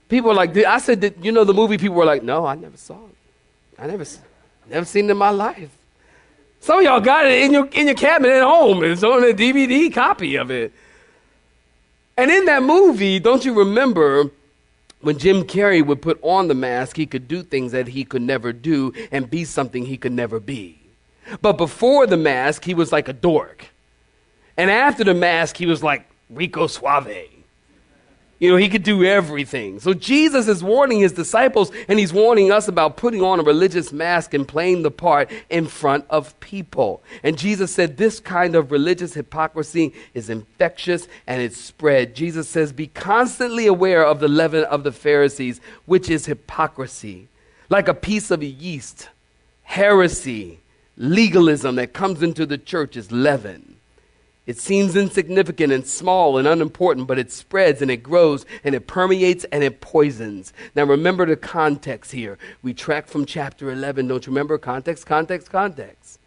People 0.09 0.31
are 0.31 0.35
like, 0.35 0.57
I 0.57 0.79
said, 0.79 1.15
you 1.21 1.31
know 1.31 1.43
the 1.43 1.53
movie? 1.53 1.77
People 1.77 1.95
were 1.95 2.05
like, 2.05 2.23
no, 2.23 2.45
I 2.45 2.55
never 2.55 2.77
saw 2.77 2.95
it. 2.95 3.15
I 3.77 3.87
never, 3.87 4.05
never 4.67 4.85
seen 4.85 5.05
it 5.05 5.11
in 5.11 5.17
my 5.17 5.29
life. 5.29 5.69
Some 6.61 6.79
of 6.79 6.83
y'all 6.83 6.99
got 6.99 7.25
it 7.25 7.43
in 7.43 7.53
your, 7.53 7.67
in 7.67 7.85
your 7.85 7.95
cabinet 7.95 8.31
at 8.31 8.43
home. 8.43 8.83
It's 8.83 9.03
on 9.03 9.23
a 9.23 9.33
DVD 9.33 9.93
copy 9.93 10.35
of 10.35 10.51
it. 10.51 10.73
And 12.19 12.29
in 12.29 12.43
that 12.45 12.63
movie, 12.63 13.17
don't 13.17 13.45
you 13.45 13.53
remember 13.53 14.29
when 14.99 15.17
Jim 15.17 15.43
Carrey 15.45 15.81
would 15.81 16.01
put 16.01 16.19
on 16.21 16.49
the 16.49 16.53
mask, 16.53 16.97
he 16.97 17.05
could 17.05 17.29
do 17.29 17.43
things 17.43 17.71
that 17.71 17.87
he 17.87 18.03
could 18.03 18.21
never 18.21 18.51
do 18.51 18.91
and 19.09 19.29
be 19.29 19.45
something 19.45 19.85
he 19.85 19.95
could 19.95 20.11
never 20.11 20.37
be. 20.37 20.77
But 21.41 21.53
before 21.53 22.07
the 22.07 22.17
mask, 22.17 22.65
he 22.65 22.73
was 22.73 22.91
like 22.91 23.07
a 23.07 23.13
dork. 23.13 23.67
And 24.57 24.69
after 24.69 25.05
the 25.05 25.13
mask, 25.13 25.55
he 25.55 25.65
was 25.65 25.81
like 25.81 26.09
Rico 26.29 26.67
Suave. 26.67 27.38
You 28.39 28.49
know, 28.49 28.55
he 28.55 28.69
could 28.69 28.83
do 28.83 29.03
everything. 29.03 29.81
So 29.81 29.93
Jesus 29.93 30.47
is 30.47 30.63
warning 30.63 31.01
his 31.01 31.11
disciples 31.11 31.71
and 31.89 31.99
he's 31.99 32.13
warning 32.13 32.53
us 32.53 32.69
about 32.69 32.95
putting 32.95 33.21
on 33.21 33.41
a 33.41 33.43
religious 33.43 33.91
mask 33.91 34.33
and 34.33 34.47
playing 34.47 34.81
the 34.81 34.91
part 34.91 35.29
in 35.49 35.67
front 35.67 36.05
of 36.09 36.39
people. 36.39 37.03
And 37.21 37.37
Jesus 37.37 37.73
said 37.73 37.97
this 37.97 38.21
kind 38.21 38.55
of 38.55 38.71
religious 38.71 39.13
hypocrisy 39.13 39.93
is 40.13 40.29
infectious 40.29 41.09
and 41.27 41.41
it's 41.41 41.57
spread. 41.57 42.15
Jesus 42.15 42.47
says, 42.47 42.71
Be 42.71 42.87
constantly 42.87 43.67
aware 43.67 44.05
of 44.05 44.21
the 44.21 44.29
leaven 44.29 44.63
of 44.63 44.85
the 44.85 44.93
Pharisees, 44.93 45.59
which 45.85 46.09
is 46.09 46.25
hypocrisy. 46.25 47.27
Like 47.67 47.89
a 47.89 47.93
piece 47.93 48.31
of 48.31 48.41
yeast, 48.41 49.09
heresy, 49.63 50.61
legalism 50.95 51.75
that 51.75 51.91
comes 51.91 52.23
into 52.23 52.45
the 52.45 52.57
church 52.57 52.95
is 52.95 53.11
leaven. 53.11 53.68
It 54.49 54.57
seems 54.57 54.95
insignificant 54.95 55.71
and 55.71 55.85
small 55.85 56.39
and 56.39 56.47
unimportant, 56.47 57.05
but 57.05 57.19
it 57.19 57.31
spreads 57.31 57.83
and 57.83 57.91
it 57.91 58.01
grows 58.01 58.47
and 58.63 58.73
it 58.73 58.87
permeates 58.87 59.43
and 59.51 59.63
it 59.63 59.79
poisons. 59.79 60.53
Now 60.73 60.85
remember 60.85 61.27
the 61.27 61.35
context 61.35 62.13
here. 62.13 62.39
We 62.63 62.73
track 62.73 63.05
from 63.05 63.25
chapter 63.25 63.69
11. 63.71 64.07
Don't 64.07 64.25
you 64.25 64.31
remember? 64.31 64.57
Context, 64.57 65.05
context, 65.05 65.51
context. 65.51 66.19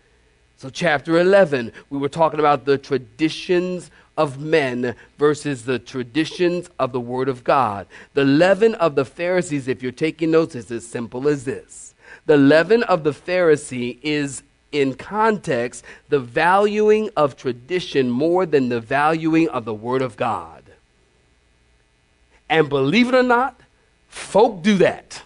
So, 0.57 0.71
chapter 0.71 1.19
11, 1.19 1.73
we 1.91 1.99
were 1.99 2.09
talking 2.09 2.39
about 2.39 2.65
the 2.65 2.79
traditions 2.79 3.91
of 4.17 4.39
men 4.39 4.95
versus 5.19 5.65
the 5.65 5.81
traditions 5.81 6.71
of 6.79 6.93
the 6.93 7.01
Word 7.01 7.29
of 7.29 7.43
God. 7.43 7.89
The 8.15 8.25
leaven 8.25 8.77
of 8.77 8.95
the 8.95 9.05
Pharisees, 9.05 9.67
if 9.67 9.83
you're 9.83 9.91
taking 9.91 10.31
notes, 10.31 10.55
is 10.55 10.71
as 10.71 10.87
simple 10.87 11.27
as 11.27 11.43
this. 11.43 11.93
The 12.27 12.37
leaven 12.37 12.85
of 12.85 13.03
the 13.03 13.11
Pharisee 13.11 13.99
is 14.01 14.45
in 14.73 14.95
context 14.95 15.85
the 16.09 16.19
valuing 16.19 17.11
of 17.17 17.37
tradition 17.37 18.11
more 18.11 18.47
than 18.47 18.69
the 18.69 18.81
valuing 18.81 19.49
of 19.51 19.65
the 19.65 19.75
Word 19.75 20.03
of 20.03 20.17
God. 20.17 20.65
And 22.49 22.69
believe 22.69 23.09
it 23.09 23.15
or 23.15 23.23
not, 23.23 23.61
folk 24.09 24.63
do 24.63 24.77
that. 24.79 25.23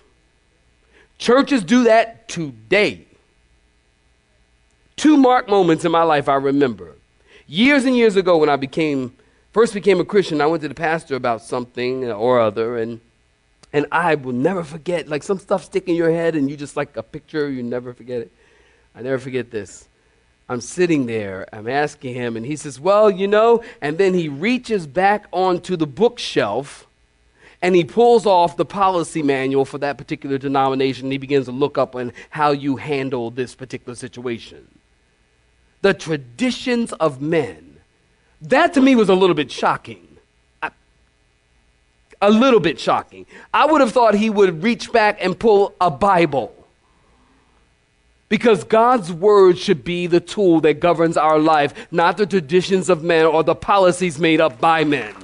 Churches 1.18 1.64
do 1.64 1.84
that 1.84 2.28
today. 2.28 3.06
Two 4.96 5.16
mark 5.16 5.48
moments 5.48 5.84
in 5.84 5.92
my 5.92 6.02
life 6.02 6.28
I 6.28 6.34
remember. 6.34 6.94
Years 7.46 7.84
and 7.84 7.96
years 7.96 8.16
ago, 8.16 8.38
when 8.38 8.48
I 8.48 8.56
became 8.56 9.14
first 9.52 9.72
became 9.72 10.00
a 10.00 10.04
Christian, 10.04 10.40
I 10.40 10.46
went 10.46 10.62
to 10.62 10.68
the 10.68 10.74
pastor 10.74 11.16
about 11.16 11.42
something 11.42 12.10
or 12.10 12.40
other, 12.40 12.76
and 12.78 13.00
and 13.72 13.86
I 13.92 14.14
will 14.14 14.32
never 14.32 14.64
forget. 14.64 15.08
Like 15.08 15.22
some 15.22 15.38
stuff 15.38 15.64
stick 15.64 15.88
in 15.88 15.94
your 15.94 16.10
head, 16.10 16.34
and 16.34 16.50
you 16.50 16.56
just 16.56 16.76
like 16.76 16.96
a 16.96 17.02
picture, 17.02 17.48
you 17.50 17.62
never 17.62 17.92
forget 17.92 18.20
it. 18.20 18.32
I 18.96 19.02
never 19.02 19.18
forget 19.18 19.50
this. 19.50 19.88
I'm 20.48 20.60
sitting 20.60 21.06
there, 21.06 21.46
I'm 21.52 21.68
asking 21.68 22.14
him, 22.14 22.36
and 22.36 22.46
he 22.46 22.56
says, 22.56 22.80
Well, 22.80 23.10
you 23.10 23.26
know, 23.26 23.62
and 23.82 23.98
then 23.98 24.14
he 24.14 24.28
reaches 24.28 24.86
back 24.86 25.26
onto 25.32 25.76
the 25.76 25.86
bookshelf 25.86 26.86
and 27.62 27.74
he 27.74 27.84
pulls 27.84 28.26
off 28.26 28.56
the 28.56 28.64
policy 28.64 29.22
manual 29.22 29.64
for 29.64 29.78
that 29.78 29.98
particular 29.98 30.38
denomination. 30.38 31.06
And 31.06 31.12
he 31.12 31.18
begins 31.18 31.46
to 31.46 31.52
look 31.52 31.78
up 31.78 31.96
on 31.96 32.12
how 32.30 32.50
you 32.50 32.76
handle 32.76 33.30
this 33.30 33.54
particular 33.54 33.94
situation. 33.94 34.68
The 35.82 35.94
traditions 35.94 36.92
of 36.94 37.20
men. 37.20 37.78
That 38.42 38.74
to 38.74 38.80
me 38.80 38.94
was 38.94 39.08
a 39.08 39.14
little 39.14 39.34
bit 39.34 39.50
shocking. 39.50 40.06
I, 40.62 40.70
a 42.20 42.30
little 42.30 42.60
bit 42.60 42.78
shocking. 42.78 43.26
I 43.52 43.66
would 43.66 43.80
have 43.80 43.92
thought 43.92 44.14
he 44.14 44.30
would 44.30 44.62
reach 44.62 44.92
back 44.92 45.18
and 45.20 45.38
pull 45.38 45.74
a 45.80 45.90
Bible 45.90 46.55
because 48.28 48.64
God's 48.64 49.12
word 49.12 49.58
should 49.58 49.84
be 49.84 50.06
the 50.06 50.20
tool 50.20 50.60
that 50.62 50.80
governs 50.80 51.16
our 51.16 51.38
life, 51.38 51.74
not 51.90 52.16
the 52.16 52.26
traditions 52.26 52.88
of 52.88 53.02
men 53.02 53.24
or 53.24 53.44
the 53.44 53.54
policies 53.54 54.18
made 54.18 54.40
up 54.40 54.60
by 54.60 54.84
men. 54.84 55.14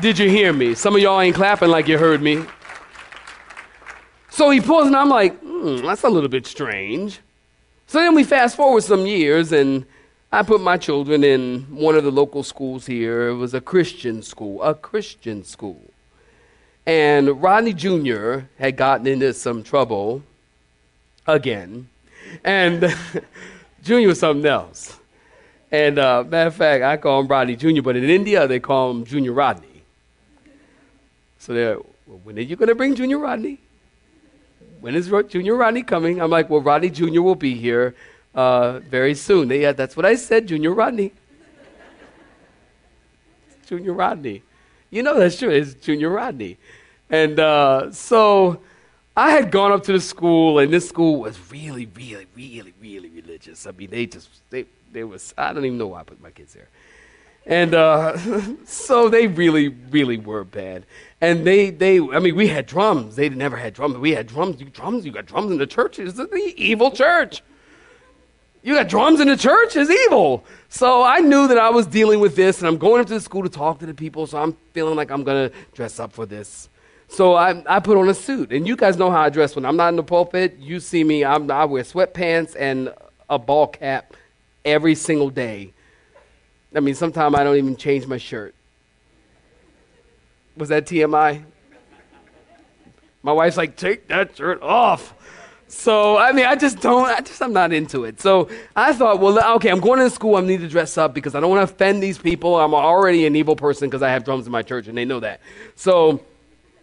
Did 0.00 0.18
you 0.18 0.28
hear 0.28 0.52
me? 0.52 0.74
Some 0.74 0.94
of 0.94 1.02
y'all 1.02 1.20
ain't 1.20 1.34
clapping 1.34 1.70
like 1.70 1.88
you 1.88 1.98
heard 1.98 2.22
me. 2.22 2.44
So 4.30 4.50
he 4.50 4.60
pulls, 4.60 4.86
and 4.86 4.94
I'm 4.94 5.08
like, 5.08 5.36
hmm, 5.40 5.78
that's 5.78 6.04
a 6.04 6.08
little 6.08 6.28
bit 6.28 6.46
strange. 6.46 7.18
So 7.86 7.98
then 7.98 8.14
we 8.14 8.22
fast 8.22 8.54
forward 8.54 8.84
some 8.84 9.06
years, 9.06 9.50
and 9.50 9.84
I 10.30 10.42
put 10.42 10.60
my 10.60 10.76
children 10.76 11.24
in 11.24 11.62
one 11.70 11.96
of 11.96 12.04
the 12.04 12.12
local 12.12 12.42
schools 12.42 12.86
here. 12.86 13.28
It 13.28 13.34
was 13.34 13.54
a 13.54 13.60
Christian 13.60 14.22
school, 14.22 14.62
a 14.62 14.74
Christian 14.74 15.42
school. 15.42 15.82
And 16.86 17.42
Rodney 17.42 17.72
Jr. 17.72 18.40
had 18.58 18.76
gotten 18.76 19.06
into 19.06 19.32
some 19.32 19.62
trouble 19.62 20.22
again. 21.28 21.88
And 22.42 22.94
Junior 23.82 24.08
was 24.08 24.18
something 24.18 24.46
else. 24.46 24.98
And 25.70 25.98
uh, 25.98 26.24
matter 26.26 26.48
of 26.48 26.56
fact, 26.56 26.82
I 26.82 26.96
call 26.96 27.20
him 27.20 27.28
Rodney 27.28 27.54
Jr., 27.54 27.82
but 27.82 27.94
in 27.94 28.04
India 28.04 28.48
they 28.48 28.58
call 28.58 28.90
him 28.90 29.04
Junior 29.04 29.32
Rodney. 29.32 29.82
So 31.38 31.52
there 31.52 31.78
well, 32.06 32.20
when 32.24 32.38
are 32.38 32.42
you 32.42 32.56
going 32.56 32.68
to 32.68 32.74
bring 32.74 32.94
Junior 32.94 33.18
Rodney? 33.18 33.60
When 34.80 34.94
is 34.94 35.12
Junior 35.28 35.56
Rodney 35.56 35.82
coming? 35.82 36.20
I'm 36.20 36.30
like, 36.30 36.48
well, 36.48 36.60
Rodney 36.60 36.88
Jr. 36.88 37.20
will 37.20 37.34
be 37.34 37.54
here 37.54 37.94
uh, 38.34 38.78
very 38.78 39.14
soon. 39.14 39.48
They, 39.48 39.62
yeah, 39.62 39.72
that's 39.72 39.96
what 39.96 40.06
I 40.06 40.14
said, 40.14 40.46
Junior 40.46 40.72
Rodney. 40.72 41.12
Junior 43.66 43.92
Rodney. 43.92 44.42
You 44.90 45.02
know 45.02 45.18
that's 45.18 45.38
true. 45.38 45.50
It's 45.50 45.74
Junior 45.74 46.08
Rodney. 46.08 46.56
And 47.10 47.38
uh, 47.38 47.92
so 47.92 48.60
I 49.18 49.32
had 49.32 49.50
gone 49.50 49.72
up 49.72 49.82
to 49.82 49.92
the 49.92 50.00
school, 50.00 50.60
and 50.60 50.72
this 50.72 50.88
school 50.88 51.18
was 51.18 51.36
really, 51.50 51.86
really, 51.86 52.28
really, 52.36 52.72
really 52.80 53.08
religious. 53.08 53.66
I 53.66 53.72
mean, 53.72 53.90
they 53.90 54.06
just, 54.06 54.28
they, 54.48 54.66
they 54.92 55.02
was, 55.02 55.34
I 55.36 55.52
don't 55.52 55.64
even 55.64 55.76
know 55.76 55.88
why 55.88 56.00
I 56.00 56.02
put 56.04 56.20
my 56.20 56.30
kids 56.30 56.54
there. 56.54 56.68
And 57.44 57.74
uh, 57.74 58.16
so 58.64 59.08
they 59.08 59.26
really, 59.26 59.70
really 59.70 60.18
were 60.18 60.44
bad. 60.44 60.86
And 61.20 61.44
they, 61.44 61.70
they, 61.70 61.98
I 61.98 62.20
mean, 62.20 62.36
we 62.36 62.46
had 62.46 62.66
drums. 62.66 63.16
They 63.16 63.28
never 63.28 63.56
had 63.56 63.74
drums. 63.74 63.96
We 63.96 64.12
had 64.12 64.28
drums. 64.28 64.60
You, 64.60 64.66
drums, 64.66 65.04
you 65.04 65.10
got 65.10 65.26
drums 65.26 65.50
in 65.50 65.58
the 65.58 65.66
church. 65.66 65.98
It's 65.98 66.14
the 66.14 66.54
evil 66.56 66.92
church. 66.92 67.42
You 68.62 68.74
got 68.74 68.86
drums 68.86 69.18
in 69.18 69.26
the 69.26 69.36
church? 69.36 69.74
It's 69.74 69.90
evil. 69.90 70.44
So 70.68 71.02
I 71.02 71.18
knew 71.18 71.48
that 71.48 71.58
I 71.58 71.70
was 71.70 71.88
dealing 71.88 72.20
with 72.20 72.36
this, 72.36 72.60
and 72.60 72.68
I'm 72.68 72.78
going 72.78 73.00
up 73.00 73.08
to 73.08 73.14
the 73.14 73.20
school 73.20 73.42
to 73.42 73.48
talk 73.48 73.80
to 73.80 73.86
the 73.86 73.94
people, 73.94 74.28
so 74.28 74.40
I'm 74.40 74.56
feeling 74.74 74.94
like 74.94 75.10
I'm 75.10 75.24
to 75.24 75.50
dress 75.74 75.98
up 75.98 76.12
for 76.12 76.24
this. 76.24 76.68
So 77.08 77.34
I, 77.34 77.62
I 77.66 77.80
put 77.80 77.96
on 77.96 78.08
a 78.08 78.14
suit. 78.14 78.52
And 78.52 78.66
you 78.68 78.76
guys 78.76 78.96
know 78.96 79.10
how 79.10 79.22
I 79.22 79.30
dress 79.30 79.56
when 79.56 79.64
I'm 79.64 79.76
not 79.76 79.88
in 79.88 79.96
the 79.96 80.02
pulpit. 80.02 80.58
You 80.58 80.78
see 80.78 81.02
me, 81.02 81.24
I'm, 81.24 81.50
I 81.50 81.64
wear 81.64 81.82
sweatpants 81.82 82.54
and 82.58 82.92
a 83.28 83.38
ball 83.38 83.66
cap 83.66 84.14
every 84.64 84.94
single 84.94 85.30
day. 85.30 85.72
I 86.74 86.80
mean, 86.80 86.94
sometimes 86.94 87.34
I 87.34 87.44
don't 87.44 87.56
even 87.56 87.76
change 87.76 88.06
my 88.06 88.18
shirt. 88.18 88.54
Was 90.56 90.68
that 90.68 90.86
TMI? 90.86 91.44
My 93.22 93.32
wife's 93.32 93.56
like, 93.56 93.76
take 93.76 94.08
that 94.08 94.36
shirt 94.36 94.62
off. 94.62 95.14
So 95.68 96.16
I 96.16 96.32
mean, 96.32 96.46
I 96.46 96.56
just 96.56 96.80
don't. 96.80 97.08
I 97.08 97.20
just 97.20 97.42
I'm 97.42 97.52
not 97.52 97.74
into 97.74 98.04
it. 98.04 98.20
So 98.22 98.48
I 98.74 98.94
thought, 98.94 99.20
well, 99.20 99.56
okay, 99.56 99.68
I'm 99.68 99.80
going 99.80 99.98
to 99.98 100.08
school. 100.08 100.36
I 100.36 100.40
need 100.40 100.60
to 100.60 100.68
dress 100.68 100.96
up 100.96 101.12
because 101.12 101.34
I 101.34 101.40
don't 101.40 101.50
want 101.50 101.68
to 101.68 101.74
offend 101.74 102.02
these 102.02 102.16
people. 102.16 102.58
I'm 102.58 102.72
already 102.72 103.26
an 103.26 103.36
evil 103.36 103.54
person 103.54 103.88
because 103.88 104.02
I 104.02 104.08
have 104.08 104.24
drums 104.24 104.46
in 104.46 104.52
my 104.52 104.62
church, 104.62 104.88
and 104.88 104.96
they 104.96 105.04
know 105.04 105.20
that. 105.20 105.40
So 105.74 106.22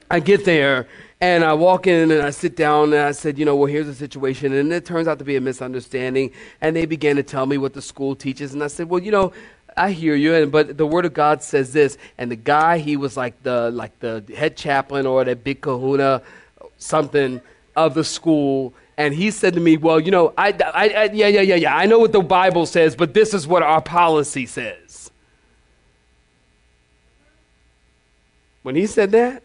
I 0.10 0.20
get 0.20 0.46
there 0.46 0.88
and 1.22 1.44
I 1.44 1.54
walk 1.54 1.88
in 1.88 2.12
and 2.12 2.22
I 2.22 2.30
sit 2.30 2.56
down 2.56 2.94
and 2.94 3.02
I 3.02 3.12
said, 3.12 3.40
you 3.40 3.46
know, 3.46 3.56
well, 3.56 3.68
here's 3.68 3.88
the 3.88 3.96
situation. 3.96 4.54
And 4.54 4.72
it 4.72 4.86
turns 4.86 5.08
out 5.08 5.20
to 5.20 5.26
be 5.26 5.36
a 5.36 5.42
misunderstanding. 5.42 6.32
And 6.62 6.76
they 6.76 6.86
began 6.86 7.16
to 7.16 7.24
tell 7.24 7.46
me 7.46 7.58
what 7.58 7.74
the 7.74 7.82
school 7.82 8.16
teaches. 8.16 8.54
And 8.54 8.64
I 8.64 8.68
said, 8.68 8.90
well, 8.90 9.02
you 9.02 9.12
know, 9.12 9.34
I 9.78 9.92
hear 9.92 10.16
you, 10.16 10.34
and, 10.34 10.52
but 10.52 10.78
the 10.78 10.86
Word 10.86 11.06
of 11.06 11.14
God 11.14 11.44
says 11.44 11.74
this. 11.74 11.98
And 12.18 12.32
the 12.32 12.36
guy, 12.36 12.78
he 12.78 12.96
was 12.96 13.18
like 13.18 13.42
the 13.44 13.72
like 13.72 14.00
the 14.00 14.24
head 14.36 14.56
chaplain 14.56 15.06
or 15.06 15.24
the 15.26 15.36
big 15.36 15.62
Kahuna, 15.62 16.22
something 16.78 17.42
of 17.76 17.94
the 17.94 18.04
school. 18.04 18.74
And 18.98 19.14
he 19.14 19.32
said 19.32 19.54
to 19.56 19.60
me, 19.60 19.76
"Well, 19.76 20.00
you 20.00 20.12
know, 20.12 20.34
I, 20.38 20.50
I, 20.52 20.90
I 20.90 21.04
yeah, 21.12 21.28
yeah, 21.28 21.42
yeah, 21.42 21.56
yeah. 21.56 21.76
I 21.76 21.86
know 21.88 22.00
what 22.00 22.14
the 22.14 22.22
Bible 22.22 22.66
says, 22.66 22.96
but 22.96 23.14
this 23.14 23.34
is 23.34 23.48
what 23.48 23.64
our 23.64 23.82
policy 23.82 24.46
says." 24.46 25.12
When 28.64 28.76
he 28.76 28.88
said 28.88 29.12
that, 29.12 29.44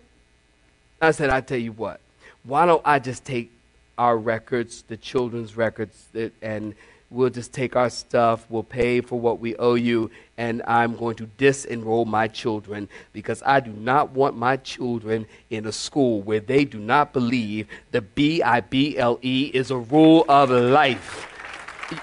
I 1.01 1.13
said, 1.13 1.31
"I 1.31 1.41
tell 1.41 1.59
you 1.59 1.73
what. 1.73 2.01
Why 2.45 2.67
don't 2.67 2.83
I 2.85 2.99
just 2.99 3.25
take 3.25 3.51
our 3.99 4.17
records, 4.17 4.83
the 4.89 4.97
children's 4.97 5.57
records, 5.57 6.07
and 6.41 6.75
we'll 7.11 7.31
just 7.31 7.53
take 7.53 7.75
our 7.77 7.91
stuff, 7.91 8.47
we'll 8.49 8.63
pay 8.63 9.01
for 9.01 9.19
what 9.19 9.41
we 9.41 9.57
owe 9.57 9.75
you, 9.75 10.11
and 10.39 10.63
I'm 10.67 10.97
going 10.97 11.17
to 11.17 11.27
disenroll 11.39 12.07
my 12.07 12.29
children 12.29 12.89
because 13.13 13.43
I 13.45 13.61
do 13.61 13.73
not 13.73 14.13
want 14.13 14.37
my 14.37 14.57
children 14.57 15.27
in 15.51 15.67
a 15.67 15.73
school 15.73 16.23
where 16.23 16.41
they 16.41 16.65
do 16.65 16.79
not 16.79 17.13
believe 17.13 17.67
the 17.91 18.01
B 18.01 18.43
I 18.43 18.61
B 18.61 18.97
L 18.97 19.19
E 19.23 19.51
is 19.53 19.71
a 19.71 19.77
rule 19.77 20.25
of 20.29 20.51
life. 20.51 21.27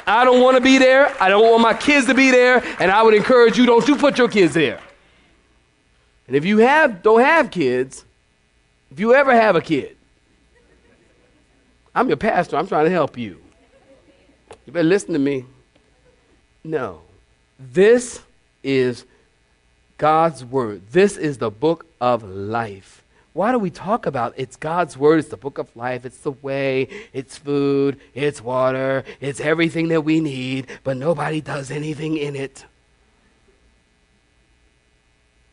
I 0.05 0.25
don't 0.25 0.41
want 0.41 0.57
to 0.57 0.61
be 0.61 0.77
there. 0.77 1.15
I 1.21 1.29
don't 1.29 1.49
want 1.49 1.61
my 1.61 1.73
kids 1.73 2.07
to 2.07 2.13
be 2.13 2.29
there, 2.29 2.61
and 2.79 2.91
I 2.91 3.01
would 3.01 3.13
encourage 3.13 3.57
you 3.57 3.65
don't 3.65 3.87
you 3.87 3.95
put 3.95 4.17
your 4.17 4.27
kids 4.27 4.53
there. 4.53 4.81
And 6.27 6.36
if 6.36 6.43
you 6.43 6.57
have 6.57 7.01
don't 7.01 7.21
have 7.21 7.49
kids, 7.49 8.03
if 8.91 9.00
you 9.00 9.13
ever 9.13 9.34
have 9.34 9.56
a 9.56 9.62
kid, 9.62 9.97
I'm 11.93 12.08
your 12.08 12.17
pastor. 12.17 12.58
I'm 12.58 12.67
trying 12.67 12.86
to 12.86 12.91
help 12.91 13.17
you. 13.17 13.39
You 14.65 14.73
better 14.73 14.88
listen 14.88 15.13
to 15.13 15.19
me. 15.19 15.45
No. 16.63 17.02
This 17.60 18.21
is 18.63 19.06
God's 19.97 20.45
word. 20.45 20.84
This 20.91 21.17
is 21.17 21.39
the 21.39 21.50
book 21.50 21.88
of 22.00 22.23
life. 22.23 23.04
Why 23.34 23.52
do 23.52 23.60
we 23.60 23.69
talk 23.69 24.06
about 24.06 24.34
it's 24.38 24.56
God's 24.56 24.97
word? 24.97 25.19
It's 25.19 25.30
the 25.30 25.38
book 25.38 25.58
of 25.58 25.76
life. 25.76 26.06
It's 26.06 26.17
the 26.17 26.32
way. 26.32 26.88
It's 27.13 27.38
food. 27.38 28.00
It's 28.13 28.41
water. 28.41 29.04
It's 29.21 29.39
everything 29.39 29.89
that 29.89 30.02
we 30.02 30.19
need, 30.19 30.67
but 30.84 30.97
nobody 30.97 31.41
does 31.41 31.71
anything 31.71 32.17
in 32.17 32.36
it. 32.36 32.65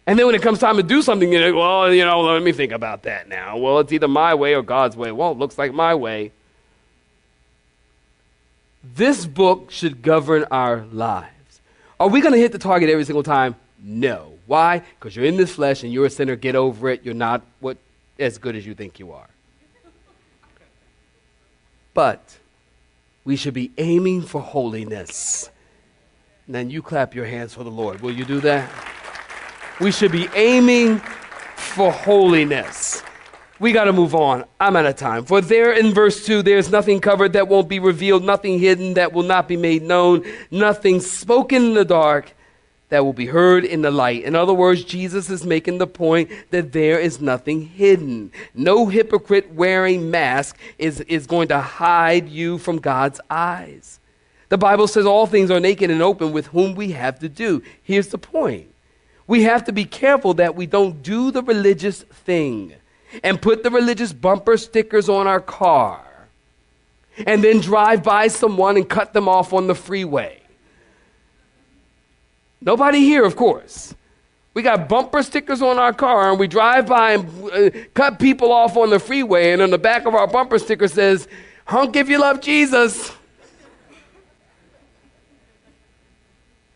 And 0.06 0.18
then 0.18 0.26
when 0.26 0.34
it 0.34 0.42
comes 0.42 0.58
time 0.58 0.76
to 0.76 0.82
do 0.82 1.00
something, 1.00 1.32
you 1.32 1.40
know, 1.40 1.54
well, 1.54 1.92
you 1.92 2.04
know, 2.04 2.20
let 2.20 2.42
me 2.42 2.52
think 2.52 2.72
about 2.72 3.04
that 3.04 3.28
now. 3.28 3.56
Well, 3.56 3.78
it's 3.78 3.92
either 3.92 4.08
my 4.08 4.34
way 4.34 4.54
or 4.54 4.62
God's 4.62 4.96
way. 4.96 5.12
Well, 5.12 5.32
it 5.32 5.38
looks 5.38 5.56
like 5.56 5.72
my 5.72 5.94
way. 5.94 6.32
This 8.82 9.24
book 9.24 9.70
should 9.70 10.02
govern 10.02 10.44
our 10.50 10.84
lives. 10.92 11.60
Are 11.98 12.08
we 12.08 12.20
going 12.20 12.34
to 12.34 12.38
hit 12.38 12.52
the 12.52 12.58
target 12.58 12.90
every 12.90 13.04
single 13.04 13.22
time? 13.22 13.54
No. 13.82 14.34
Why? 14.46 14.82
Because 14.98 15.16
you're 15.16 15.24
in 15.24 15.38
this 15.38 15.54
flesh 15.54 15.82
and 15.82 15.92
you're 15.92 16.04
a 16.04 16.10
sinner. 16.10 16.36
Get 16.36 16.54
over 16.54 16.90
it. 16.90 17.02
You're 17.02 17.14
not 17.14 17.42
what 17.60 17.78
as 18.18 18.36
good 18.36 18.56
as 18.56 18.66
you 18.66 18.74
think 18.74 18.98
you 18.98 19.12
are. 19.12 19.28
But 21.94 22.36
we 23.24 23.36
should 23.36 23.54
be 23.54 23.72
aiming 23.78 24.22
for 24.22 24.42
holiness. 24.42 25.48
And 26.46 26.54
then 26.54 26.68
you 26.68 26.82
clap 26.82 27.14
your 27.14 27.24
hands 27.24 27.54
for 27.54 27.64
the 27.64 27.70
Lord. 27.70 28.02
Will 28.02 28.12
you 28.12 28.26
do 28.26 28.40
that? 28.40 28.70
We 29.80 29.90
should 29.90 30.12
be 30.12 30.28
aiming 30.34 31.00
for 31.56 31.90
holiness. 31.90 33.02
We 33.58 33.72
got 33.72 33.84
to 33.84 33.92
move 33.92 34.14
on. 34.14 34.44
I'm 34.60 34.76
out 34.76 34.86
of 34.86 34.96
time. 34.96 35.24
For 35.24 35.40
there 35.40 35.72
in 35.72 35.92
verse 35.92 36.24
2, 36.24 36.42
there's 36.42 36.70
nothing 36.70 37.00
covered 37.00 37.32
that 37.32 37.48
won't 37.48 37.68
be 37.68 37.78
revealed, 37.78 38.24
nothing 38.24 38.58
hidden 38.58 38.94
that 38.94 39.12
will 39.12 39.22
not 39.22 39.48
be 39.48 39.56
made 39.56 39.82
known, 39.82 40.24
nothing 40.50 41.00
spoken 41.00 41.64
in 41.64 41.74
the 41.74 41.84
dark 41.84 42.34
that 42.90 43.04
will 43.04 43.12
be 43.12 43.26
heard 43.26 43.64
in 43.64 43.82
the 43.82 43.90
light. 43.90 44.22
In 44.22 44.36
other 44.36 44.52
words, 44.52 44.84
Jesus 44.84 45.30
is 45.30 45.44
making 45.44 45.78
the 45.78 45.86
point 45.86 46.30
that 46.50 46.72
there 46.72 46.98
is 46.98 47.20
nothing 47.20 47.62
hidden. 47.62 48.30
No 48.54 48.86
hypocrite 48.86 49.52
wearing 49.52 50.10
mask 50.10 50.56
is, 50.78 51.00
is 51.00 51.26
going 51.26 51.48
to 51.48 51.60
hide 51.60 52.28
you 52.28 52.58
from 52.58 52.78
God's 52.78 53.20
eyes. 53.30 53.98
The 54.50 54.58
Bible 54.58 54.86
says 54.86 55.06
all 55.06 55.26
things 55.26 55.50
are 55.50 55.58
naked 55.58 55.90
and 55.90 56.02
open 56.02 56.32
with 56.32 56.46
whom 56.48 56.74
we 56.74 56.92
have 56.92 57.18
to 57.20 57.28
do. 57.28 57.62
Here's 57.82 58.08
the 58.08 58.18
point. 58.18 58.73
We 59.26 59.44
have 59.44 59.64
to 59.64 59.72
be 59.72 59.84
careful 59.84 60.34
that 60.34 60.54
we 60.54 60.66
don't 60.66 61.02
do 61.02 61.30
the 61.30 61.42
religious 61.42 62.02
thing 62.02 62.74
and 63.22 63.40
put 63.40 63.62
the 63.62 63.70
religious 63.70 64.12
bumper 64.12 64.56
stickers 64.56 65.08
on 65.08 65.26
our 65.26 65.40
car 65.40 66.04
and 67.26 67.42
then 67.42 67.60
drive 67.60 68.02
by 68.02 68.28
someone 68.28 68.76
and 68.76 68.88
cut 68.88 69.12
them 69.12 69.28
off 69.28 69.52
on 69.52 69.66
the 69.66 69.74
freeway. 69.74 70.40
Nobody 72.60 73.00
here, 73.00 73.24
of 73.24 73.36
course. 73.36 73.94
We 74.52 74.62
got 74.62 74.88
bumper 74.88 75.22
stickers 75.22 75.62
on 75.62 75.78
our 75.78 75.92
car 75.92 76.30
and 76.30 76.38
we 76.38 76.46
drive 76.46 76.86
by 76.86 77.12
and 77.12 77.50
uh, 77.50 77.70
cut 77.92 78.18
people 78.18 78.52
off 78.52 78.76
on 78.76 78.90
the 78.90 79.00
freeway, 79.00 79.52
and 79.52 79.60
on 79.60 79.70
the 79.70 79.78
back 79.78 80.06
of 80.06 80.14
our 80.14 80.26
bumper 80.26 80.58
sticker 80.58 80.88
says, 80.88 81.26
Hunk 81.66 81.96
if 81.96 82.08
you 82.08 82.18
love 82.18 82.40
Jesus. 82.40 83.10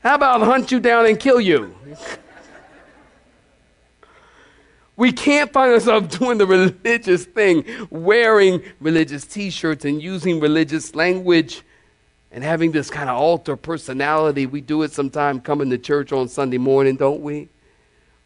How 0.02 0.14
about 0.14 0.40
hunt 0.40 0.72
you 0.72 0.80
down 0.80 1.06
and 1.06 1.18
kill 1.18 1.40
you? 1.40 1.74
We 4.98 5.12
can't 5.12 5.52
find 5.52 5.72
ourselves 5.72 6.18
doing 6.18 6.38
the 6.38 6.46
religious 6.46 7.24
thing, 7.24 7.64
wearing 7.88 8.62
religious 8.80 9.24
t 9.24 9.48
shirts 9.48 9.86
and 9.86 10.02
using 10.02 10.40
religious 10.40 10.94
language 10.94 11.62
and 12.32 12.42
having 12.44 12.72
this 12.72 12.90
kind 12.90 13.08
of 13.08 13.16
altar 13.16 13.56
personality. 13.56 14.44
We 14.44 14.60
do 14.60 14.82
it 14.82 14.92
sometimes 14.92 15.42
coming 15.44 15.70
to 15.70 15.78
church 15.78 16.12
on 16.12 16.28
Sunday 16.28 16.58
morning, 16.58 16.96
don't 16.96 17.22
we? 17.22 17.48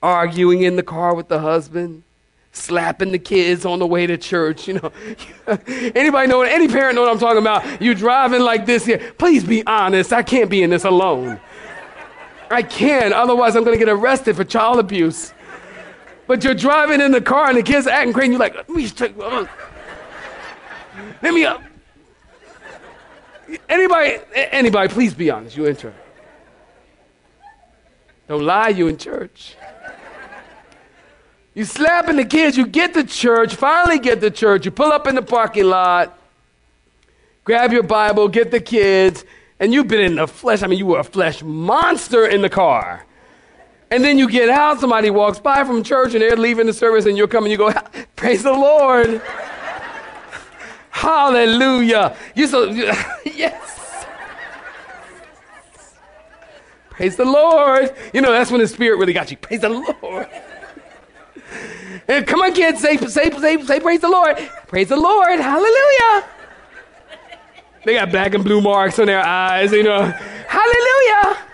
Arguing 0.03 0.63
in 0.63 0.77
the 0.77 0.83
car 0.83 1.15
with 1.15 1.29
the 1.29 1.39
husband, 1.39 2.05
slapping 2.53 3.13
the 3.13 3.19
kids 3.19 3.67
on 3.67 3.79
the 3.79 3.87
way 3.87 4.07
to 4.07 4.17
church. 4.17 4.67
You 4.67 4.81
know, 4.81 4.93
anybody 5.95 6.27
know? 6.27 6.41
Any 6.41 6.69
parent 6.69 6.95
know 6.95 7.03
what 7.03 7.11
I'm 7.11 7.19
talking 7.19 7.43
about? 7.43 7.83
You 7.83 7.95
driving 7.95 8.41
like 8.41 8.65
this 8.65 8.87
here. 8.87 9.13
Please 9.19 9.45
be 9.45 9.65
honest. 9.67 10.11
I 10.11 10.23
can't 10.23 10.49
be 10.49 10.63
in 10.63 10.71
this 10.71 10.85
alone. 10.85 11.39
I 12.51 12.63
can, 12.63 13.13
otherwise 13.13 13.57
I'm 13.57 13.65
going 13.65 13.79
to 13.79 13.85
get 13.85 13.93
arrested 13.93 14.37
for 14.37 14.45
child 14.45 14.79
abuse. 14.79 15.35
But 16.27 16.45
you're 16.45 16.55
driving 16.55 17.01
in 17.01 17.13
the 17.13 17.21
car 17.21 17.49
and 17.49 17.59
the 17.59 17.63
kids 17.63 17.87
acting 17.87 18.13
crazy. 18.13 18.31
You're 18.31 18.41
like, 18.41 18.55
let 18.55 18.69
me 18.69 18.89
check. 18.89 19.13
Uh, 19.21 19.47
let 21.23 21.35
me 21.35 21.45
up. 21.45 21.63
Anybody, 23.69 24.19
anybody, 24.35 24.89
please 24.89 25.15
be 25.15 25.31
honest. 25.31 25.57
You 25.57 25.67
enter. 25.67 25.93
Don't 28.29 28.45
lie. 28.45 28.69
You 28.69 28.89
in 28.89 28.97
church. 28.97 29.57
You 31.55 31.65
slapping 31.65 32.17
the 32.17 32.25
kids, 32.25 32.57
you 32.57 32.67
get 32.67 32.95
to 32.95 33.05
church, 33.05 33.55
finally 33.55 33.99
get 33.99 34.23
to 34.23 34.31
church, 34.31 34.65
you 34.65 34.71
pull 34.71 34.91
up 34.91 35.07
in 35.07 35.15
the 35.15 35.23
parking 35.23 35.65
lot, 35.65 36.19
grab 37.45 37.73
your 37.73 37.83
Bible, 37.83 38.27
get 38.29 38.51
the 38.51 38.61
kids, 38.61 39.27
and 39.61 39.73
you've 39.73 39.87
been 39.87 40.01
in 40.01 40.15
the 40.15 40.27
flesh. 40.27 40.63
I 40.63 40.67
mean, 40.67 40.79
you 40.79 40.87
were 40.87 41.01
a 41.01 41.05
flesh 41.05 41.43
monster 41.43 42.27
in 42.27 42.41
the 42.41 42.49
car. 42.49 43.05
And 43.93 44.03
then 44.03 44.17
you 44.17 44.27
get 44.27 44.49
out, 44.49 44.81
somebody 44.81 45.11
walks 45.11 45.39
by 45.39 45.65
from 45.65 45.83
church 45.83 46.15
and 46.15 46.23
they're 46.23 46.35
leaving 46.35 46.67
the 46.67 46.73
service, 46.73 47.05
and 47.05 47.15
you're 47.15 47.29
coming, 47.29 47.53
you 47.53 47.59
go, 47.59 47.71
Praise 48.17 48.43
the 48.43 48.53
Lord. 48.53 49.21
Hallelujah. 50.91 52.17
You 52.35 52.47
so, 52.47 52.65
yes. 53.27 54.07
Praise 56.89 57.17
the 57.17 57.27
Lord. 57.27 57.95
You 58.15 58.23
know, 58.23 58.33
that's 58.33 58.51
when 58.51 58.63
the 58.63 58.67
Spirit 58.67 58.97
really 58.97 59.13
got 59.13 59.31
you. 59.31 59.37
Praise 59.37 59.61
the 59.61 59.69
Lord. 59.69 60.27
And 62.09 62.27
come 62.27 62.41
on, 62.41 62.55
kids, 62.55 62.81
say, 62.81 62.97
say, 62.97 63.31
say, 63.31 63.63
say, 63.63 63.79
praise 63.79 64.01
the 64.01 64.09
Lord. 64.09 64.39
Praise 64.69 64.89
the 64.89 64.97
Lord. 64.97 65.39
Hallelujah. 65.39 66.25
They 67.85 67.93
got 67.93 68.11
black 68.11 68.33
and 68.33 68.43
blue 68.43 68.63
marks 68.63 68.99
on 68.99 69.05
their 69.05 69.21
eyes, 69.23 69.71
you 69.71 69.83
know. 69.83 70.03
Hallelujah. 70.49 71.52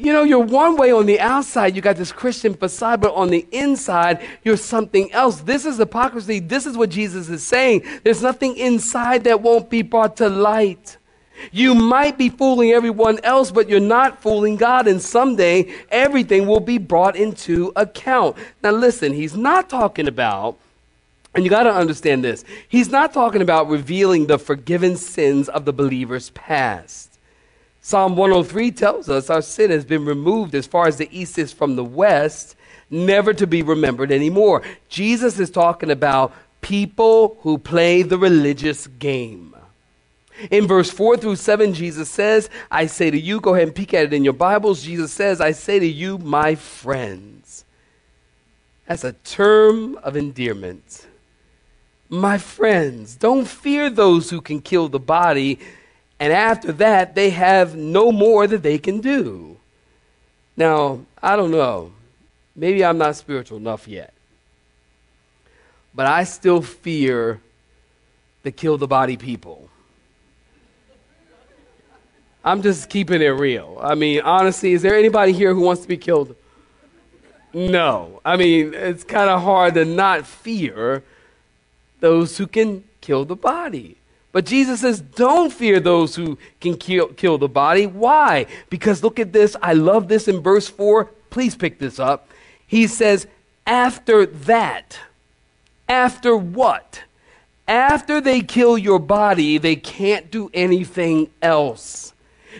You 0.00 0.14
know, 0.14 0.22
you're 0.22 0.38
one 0.38 0.76
way 0.76 0.92
on 0.92 1.04
the 1.04 1.20
outside, 1.20 1.76
you 1.76 1.82
got 1.82 1.96
this 1.96 2.10
Christian 2.10 2.54
facade, 2.54 3.02
but 3.02 3.12
on 3.12 3.28
the 3.28 3.46
inside, 3.52 4.26
you're 4.42 4.56
something 4.56 5.12
else. 5.12 5.42
This 5.42 5.66
is 5.66 5.76
hypocrisy. 5.76 6.40
This 6.40 6.64
is 6.64 6.74
what 6.74 6.88
Jesus 6.88 7.28
is 7.28 7.46
saying. 7.46 7.84
There's 8.02 8.22
nothing 8.22 8.56
inside 8.56 9.24
that 9.24 9.42
won't 9.42 9.68
be 9.68 9.82
brought 9.82 10.16
to 10.16 10.30
light. 10.30 10.96
You 11.52 11.74
might 11.74 12.16
be 12.16 12.30
fooling 12.30 12.70
everyone 12.70 13.18
else, 13.24 13.50
but 13.50 13.68
you're 13.68 13.78
not 13.78 14.22
fooling 14.22 14.56
God, 14.56 14.86
and 14.86 15.02
someday 15.02 15.70
everything 15.90 16.46
will 16.46 16.60
be 16.60 16.78
brought 16.78 17.14
into 17.14 17.70
account. 17.76 18.38
Now, 18.62 18.70
listen, 18.70 19.12
he's 19.12 19.36
not 19.36 19.68
talking 19.68 20.08
about, 20.08 20.56
and 21.34 21.44
you 21.44 21.50
got 21.50 21.64
to 21.64 21.74
understand 21.74 22.24
this, 22.24 22.42
he's 22.70 22.88
not 22.88 23.12
talking 23.12 23.42
about 23.42 23.68
revealing 23.68 24.28
the 24.28 24.38
forgiven 24.38 24.96
sins 24.96 25.50
of 25.50 25.66
the 25.66 25.74
believer's 25.74 26.30
past. 26.30 27.09
Psalm 27.82 28.14
103 28.16 28.70
tells 28.72 29.08
us 29.08 29.30
our 29.30 29.42
sin 29.42 29.70
has 29.70 29.84
been 29.84 30.04
removed 30.04 30.54
as 30.54 30.66
far 30.66 30.86
as 30.86 30.98
the 30.98 31.08
east 31.18 31.38
is 31.38 31.52
from 31.52 31.76
the 31.76 31.84
west, 31.84 32.54
never 32.90 33.32
to 33.32 33.46
be 33.46 33.62
remembered 33.62 34.12
anymore. 34.12 34.62
Jesus 34.88 35.38
is 35.38 35.50
talking 35.50 35.90
about 35.90 36.34
people 36.60 37.38
who 37.40 37.56
play 37.56 38.02
the 38.02 38.18
religious 38.18 38.86
game. 38.86 39.54
In 40.50 40.66
verse 40.66 40.90
4 40.90 41.16
through 41.18 41.36
7, 41.36 41.74
Jesus 41.74 42.08
says, 42.08 42.48
I 42.70 42.86
say 42.86 43.10
to 43.10 43.18
you, 43.18 43.40
go 43.40 43.54
ahead 43.54 43.68
and 43.68 43.74
peek 43.74 43.92
at 43.92 44.06
it 44.06 44.12
in 44.12 44.24
your 44.24 44.32
Bibles. 44.32 44.82
Jesus 44.82 45.12
says, 45.12 45.40
I 45.40 45.52
say 45.52 45.78
to 45.78 45.86
you, 45.86 46.18
my 46.18 46.54
friends. 46.54 47.64
That's 48.86 49.04
a 49.04 49.12
term 49.12 49.96
of 49.96 50.16
endearment. 50.16 51.06
My 52.08 52.38
friends, 52.38 53.14
don't 53.16 53.46
fear 53.46 53.88
those 53.88 54.30
who 54.30 54.40
can 54.40 54.60
kill 54.60 54.88
the 54.88 54.98
body, 54.98 55.60
and 56.20 56.34
after 56.34 56.70
that, 56.72 57.14
they 57.14 57.30
have 57.30 57.74
no 57.74 58.12
more 58.12 58.46
that 58.46 58.62
they 58.62 58.76
can 58.76 59.00
do. 59.00 59.56
Now, 60.54 61.00
I 61.22 61.34
don't 61.34 61.50
know. 61.50 61.92
Maybe 62.54 62.84
I'm 62.84 62.98
not 62.98 63.16
spiritual 63.16 63.56
enough 63.56 63.88
yet. 63.88 64.12
But 65.94 66.06
I 66.06 66.24
still 66.24 66.60
fear 66.60 67.40
the 68.42 68.52
kill 68.52 68.76
the 68.76 68.86
body 68.86 69.16
people. 69.16 69.70
I'm 72.44 72.60
just 72.60 72.90
keeping 72.90 73.22
it 73.22 73.28
real. 73.28 73.78
I 73.80 73.94
mean, 73.94 74.20
honestly, 74.20 74.72
is 74.72 74.82
there 74.82 74.96
anybody 74.96 75.32
here 75.32 75.54
who 75.54 75.60
wants 75.60 75.82
to 75.82 75.88
be 75.88 75.96
killed? 75.96 76.36
No. 77.54 78.20
I 78.24 78.36
mean, 78.36 78.74
it's 78.74 79.04
kind 79.04 79.30
of 79.30 79.42
hard 79.42 79.74
to 79.74 79.86
not 79.86 80.26
fear 80.26 81.02
those 82.00 82.36
who 82.36 82.46
can 82.46 82.84
kill 83.00 83.24
the 83.24 83.36
body. 83.36 83.96
But 84.32 84.46
Jesus 84.46 84.80
says, 84.80 85.00
don't 85.00 85.52
fear 85.52 85.80
those 85.80 86.14
who 86.14 86.38
can 86.60 86.76
kill, 86.76 87.08
kill 87.08 87.38
the 87.38 87.48
body. 87.48 87.86
Why? 87.86 88.46
Because 88.68 89.02
look 89.02 89.18
at 89.18 89.32
this. 89.32 89.56
I 89.60 89.72
love 89.72 90.08
this 90.08 90.28
in 90.28 90.40
verse 90.40 90.68
4. 90.68 91.06
Please 91.30 91.56
pick 91.56 91.78
this 91.78 91.98
up. 91.98 92.28
He 92.66 92.86
says, 92.86 93.26
after 93.66 94.26
that, 94.26 94.98
after 95.88 96.36
what? 96.36 97.02
After 97.66 98.20
they 98.20 98.40
kill 98.40 98.78
your 98.78 98.98
body, 98.98 99.58
they 99.58 99.76
can't 99.76 100.30
do 100.30 100.50
anything 100.54 101.30
else. 101.42 102.12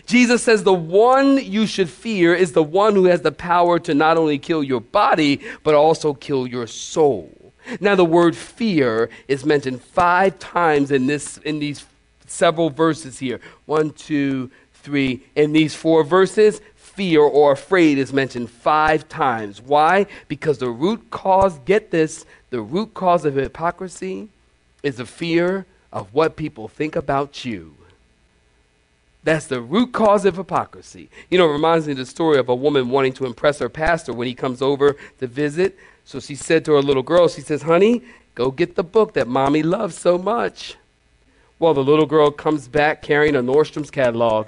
Jesus 0.05 0.43
says 0.43 0.63
the 0.63 0.73
one 0.73 1.37
you 1.37 1.65
should 1.65 1.89
fear 1.89 2.33
is 2.33 2.53
the 2.53 2.63
one 2.63 2.95
who 2.95 3.05
has 3.05 3.21
the 3.21 3.31
power 3.31 3.79
to 3.79 3.93
not 3.93 4.17
only 4.17 4.37
kill 4.37 4.63
your 4.63 4.79
body, 4.79 5.41
but 5.63 5.75
also 5.75 6.13
kill 6.13 6.47
your 6.47 6.67
soul. 6.67 7.29
Now, 7.79 7.95
the 7.95 8.05
word 8.05 8.35
fear 8.35 9.09
is 9.27 9.45
mentioned 9.45 9.81
five 9.81 10.39
times 10.39 10.91
in, 10.91 11.07
this, 11.07 11.37
in 11.37 11.59
these 11.59 11.85
several 12.27 12.69
verses 12.69 13.19
here. 13.19 13.39
One, 13.65 13.91
two, 13.91 14.51
three. 14.73 15.23
In 15.35 15.53
these 15.53 15.75
four 15.75 16.03
verses, 16.03 16.61
fear 16.75 17.21
or 17.21 17.51
afraid 17.51 17.97
is 17.97 18.11
mentioned 18.11 18.49
five 18.49 19.07
times. 19.07 19.61
Why? 19.61 20.07
Because 20.27 20.57
the 20.57 20.69
root 20.69 21.09
cause, 21.09 21.59
get 21.59 21.91
this, 21.91 22.25
the 22.49 22.61
root 22.61 22.93
cause 22.93 23.25
of 23.25 23.35
hypocrisy 23.35 24.29
is 24.83 24.97
the 24.97 25.05
fear 25.05 25.65
of 25.91 26.13
what 26.13 26.35
people 26.35 26.67
think 26.67 26.95
about 26.95 27.45
you. 27.45 27.75
That's 29.23 29.45
the 29.45 29.61
root 29.61 29.91
cause 29.91 30.25
of 30.25 30.35
hypocrisy. 30.37 31.09
You 31.29 31.37
know, 31.37 31.47
it 31.49 31.53
reminds 31.53 31.85
me 31.85 31.91
of 31.91 31.99
the 31.99 32.05
story 32.05 32.39
of 32.39 32.49
a 32.49 32.55
woman 32.55 32.89
wanting 32.89 33.13
to 33.13 33.25
impress 33.25 33.59
her 33.59 33.69
pastor 33.69 34.13
when 34.13 34.27
he 34.27 34.33
comes 34.33 34.61
over 34.61 34.95
to 35.19 35.27
visit. 35.27 35.77
So 36.05 36.19
she 36.19 36.35
said 36.35 36.65
to 36.65 36.73
her 36.73 36.81
little 36.81 37.03
girl, 37.03 37.27
she 37.27 37.41
says, 37.41 37.61
Honey, 37.61 38.01
go 38.35 38.51
get 38.51 38.75
the 38.75 38.83
book 38.83 39.13
that 39.13 39.27
mommy 39.27 39.63
loves 39.63 39.97
so 39.97 40.17
much. 40.17 40.75
Well, 41.59 41.73
the 41.73 41.83
little 41.83 42.05
girl 42.05 42.31
comes 42.31 42.67
back 42.67 43.01
carrying 43.01 43.35
a 43.35 43.43
Nordstrom's 43.43 43.91
catalog. 43.91 44.47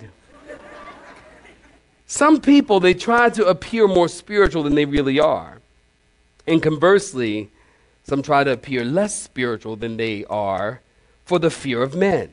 Some 2.07 2.41
people, 2.41 2.79
they 2.79 2.93
try 2.93 3.29
to 3.29 3.45
appear 3.45 3.87
more 3.87 4.07
spiritual 4.07 4.63
than 4.63 4.75
they 4.75 4.85
really 4.85 5.19
are. 5.19 5.59
And 6.45 6.61
conversely, 6.61 7.49
some 8.03 8.21
try 8.21 8.43
to 8.43 8.51
appear 8.51 8.83
less 8.83 9.19
spiritual 9.19 9.75
than 9.75 9.97
they 9.97 10.25
are 10.25 10.81
for 11.25 11.39
the 11.39 11.49
fear 11.49 11.81
of 11.81 11.95
men. 11.95 12.29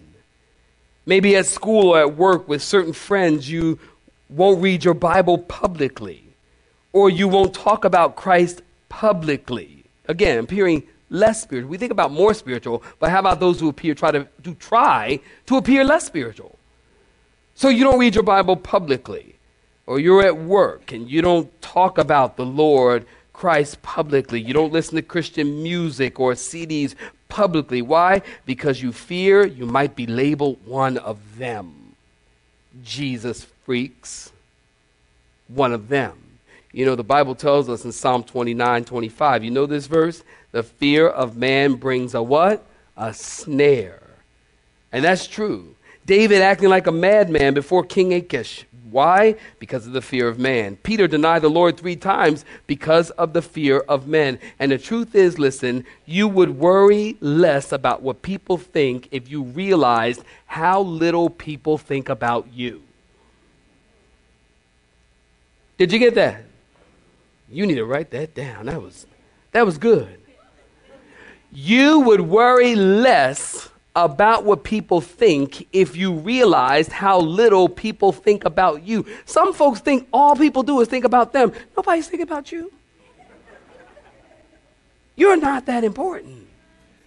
Maybe 1.07 1.37
at 1.37 1.47
school 1.47 1.91
or 1.91 2.01
at 2.01 2.17
work 2.17 2.49
with 2.49 2.63
certain 2.63 2.93
friends, 2.93 3.51
you 3.51 3.79
won't 4.29 4.63
read 4.63 4.85
your 4.85 4.95
Bible 4.95 5.39
publicly, 5.39 6.25
or 6.93 7.09
you 7.09 7.29
won't 7.29 7.55
talk 7.55 7.85
about 7.85 8.17
Christ 8.17 8.63
publicly. 8.91 9.85
Again, 10.07 10.39
appearing 10.39 10.83
less 11.09 11.41
spiritual. 11.41 11.71
We 11.71 11.79
think 11.79 11.93
about 11.93 12.13
more 12.13 12.35
spiritual, 12.35 12.83
but 12.99 13.11
how 13.11 13.21
about 13.21 13.41
those 13.41 13.59
who 13.59 13.71
appear 13.71 13.95
try 13.95 14.11
to, 14.11 14.29
to 14.45 14.55
try 14.57 15.21
to 15.47 15.57
appear 15.57 15.83
less 15.85 16.05
spiritual? 16.05 16.59
So 17.55 17.69
you 17.69 17.85
don't 17.85 17.99
read 17.99 18.15
your 18.15 18.25
Bible 18.25 18.57
publicly, 18.57 19.37
or 19.87 19.99
you're 19.99 20.23
at 20.23 20.37
work 20.37 20.93
and 20.93 21.11
you 21.11 21.23
don't 21.23 21.49
talk 21.63 21.97
about 21.97 22.37
the 22.37 22.45
Lord 22.45 23.07
Christ 23.33 23.83
publicly. 23.83 24.41
You 24.41 24.53
don't 24.53 24.73
listen 24.73 24.97
to 24.97 25.03
Christian 25.03 25.63
music 25.63 26.21
or 26.21 26.35
CDs 26.35 26.95
publicly. 27.29 27.83
Why? 27.83 28.23
Because 28.45 28.83
you 28.83 28.93
fear 28.93 29.47
you 29.47 29.67
might 29.67 29.97
be 29.97 30.07
labeled 30.07 30.59
one 30.67 30.99
of 30.99 31.39
them. 31.39 31.97
Jesus 32.85 33.47
freaks, 33.65 34.31
one 35.49 35.73
of 35.73 35.89
them. 35.89 36.30
You 36.73 36.87
know, 36.87 36.95
the 36.95 37.05
Bible 37.05 37.35
tells 37.35 37.69
us 37.69 37.85
in 37.85 37.93
Psalm 37.93 38.23
29 38.23 38.85
25, 38.85 39.45
you 39.45 39.51
know 39.51 39.67
this 39.67 39.87
verse? 39.87 40.23
The 40.53 40.63
fear 40.63 41.09
of 41.09 41.37
man 41.37 41.75
brings 41.75 42.15
a 42.15 42.23
what? 42.23 42.65
A 42.97 43.13
snare. 43.13 44.03
And 44.93 45.05
that's 45.05 45.27
true. 45.27 45.75
David 46.07 46.43
acting 46.43 46.69
like 46.69 46.87
a 46.87 46.93
madman 46.93 47.55
before 47.55 47.85
King 47.85 48.15
Achish. 48.15 48.67
Why? 48.91 49.37
Because 49.61 49.87
of 49.87 49.93
the 49.93 50.03
fear 50.03 50.27
of 50.27 50.39
man. 50.39 50.77
Peter 50.77 51.07
denied 51.07 51.43
the 51.43 51.49
Lord 51.49 51.77
three 51.77 51.95
times 51.95 52.45
because 52.67 53.11
of 53.11 53.33
the 53.33 53.43
fear 53.43 53.81
of 53.81 54.09
men. 54.09 54.41
And 54.59 54.73
the 54.73 54.79
truth 54.79 55.15
is, 55.15 55.39
listen, 55.39 55.85
you 56.07 56.27
would 56.27 56.59
worry 56.59 57.17
less 57.21 57.71
about 57.71 58.03
what 58.03 58.23
people 58.23 58.59
think 58.59 59.09
if 59.13 59.31
you 59.31 59.43
realized 59.43 60.25
how 60.47 60.81
little 60.81 61.31
people 61.31 61.79
think 61.79 62.09
about 62.09 62.53
you. 62.53 62.83
Did 65.79 65.93
you 65.93 66.01
get 66.01 66.17
that? 66.17 66.50
You 67.51 67.67
need 67.67 67.75
to 67.75 67.85
write 67.85 68.11
that 68.13 68.35
down. 68.35 68.67
That 68.67 68.81
was, 68.81 69.07
that 69.53 69.67
was 69.67 69.77
good. 69.77 70.21
You 71.53 72.01
would 72.01 72.21
worry 72.21 72.77
less 72.77 73.69
about 73.97 74.45
what 74.45 74.63
people 74.63 75.01
think 75.01 75.67
if 75.73 75.97
you 75.97 76.13
realized 76.13 76.93
how 76.93 77.19
little 77.19 77.69
people 77.69 78.13
think 78.13 78.45
about 78.45 78.85
you. 78.85 79.05
Some 79.25 79.53
folks 79.53 79.81
think 79.81 80.07
all 80.13 80.37
people 80.37 80.63
do 80.63 80.81
is 80.81 80.87
think 80.87 81.05
about 81.05 81.33
them. 81.33 81.53
Nobody's 81.77 82.07
thinking 82.07 82.27
about 82.27 82.53
you. 82.53 82.73
You're 85.17 85.37
not 85.37 85.67
that 85.67 85.83
important. 85.83 86.47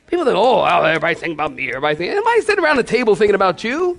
People 0.07 0.25
think, 0.25 0.37
oh, 0.37 0.63
everybody's 0.65 1.19
thinking 1.19 1.35
about 1.35 1.53
me. 1.53 1.69
Everybody's 1.69 1.97
thinking, 1.97 2.17
everybody's 2.17 2.45
sitting 2.45 2.63
around 2.63 2.75
the 2.75 2.83
table 2.83 3.15
thinking 3.15 3.35
about 3.35 3.63
you. 3.63 3.97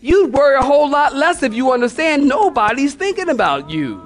You'd 0.00 0.32
worry 0.32 0.56
a 0.56 0.62
whole 0.62 0.88
lot 0.88 1.14
less 1.14 1.42
if 1.42 1.52
you 1.52 1.72
understand 1.72 2.26
nobody's 2.26 2.94
thinking 2.94 3.28
about 3.28 3.70
you. 3.70 4.05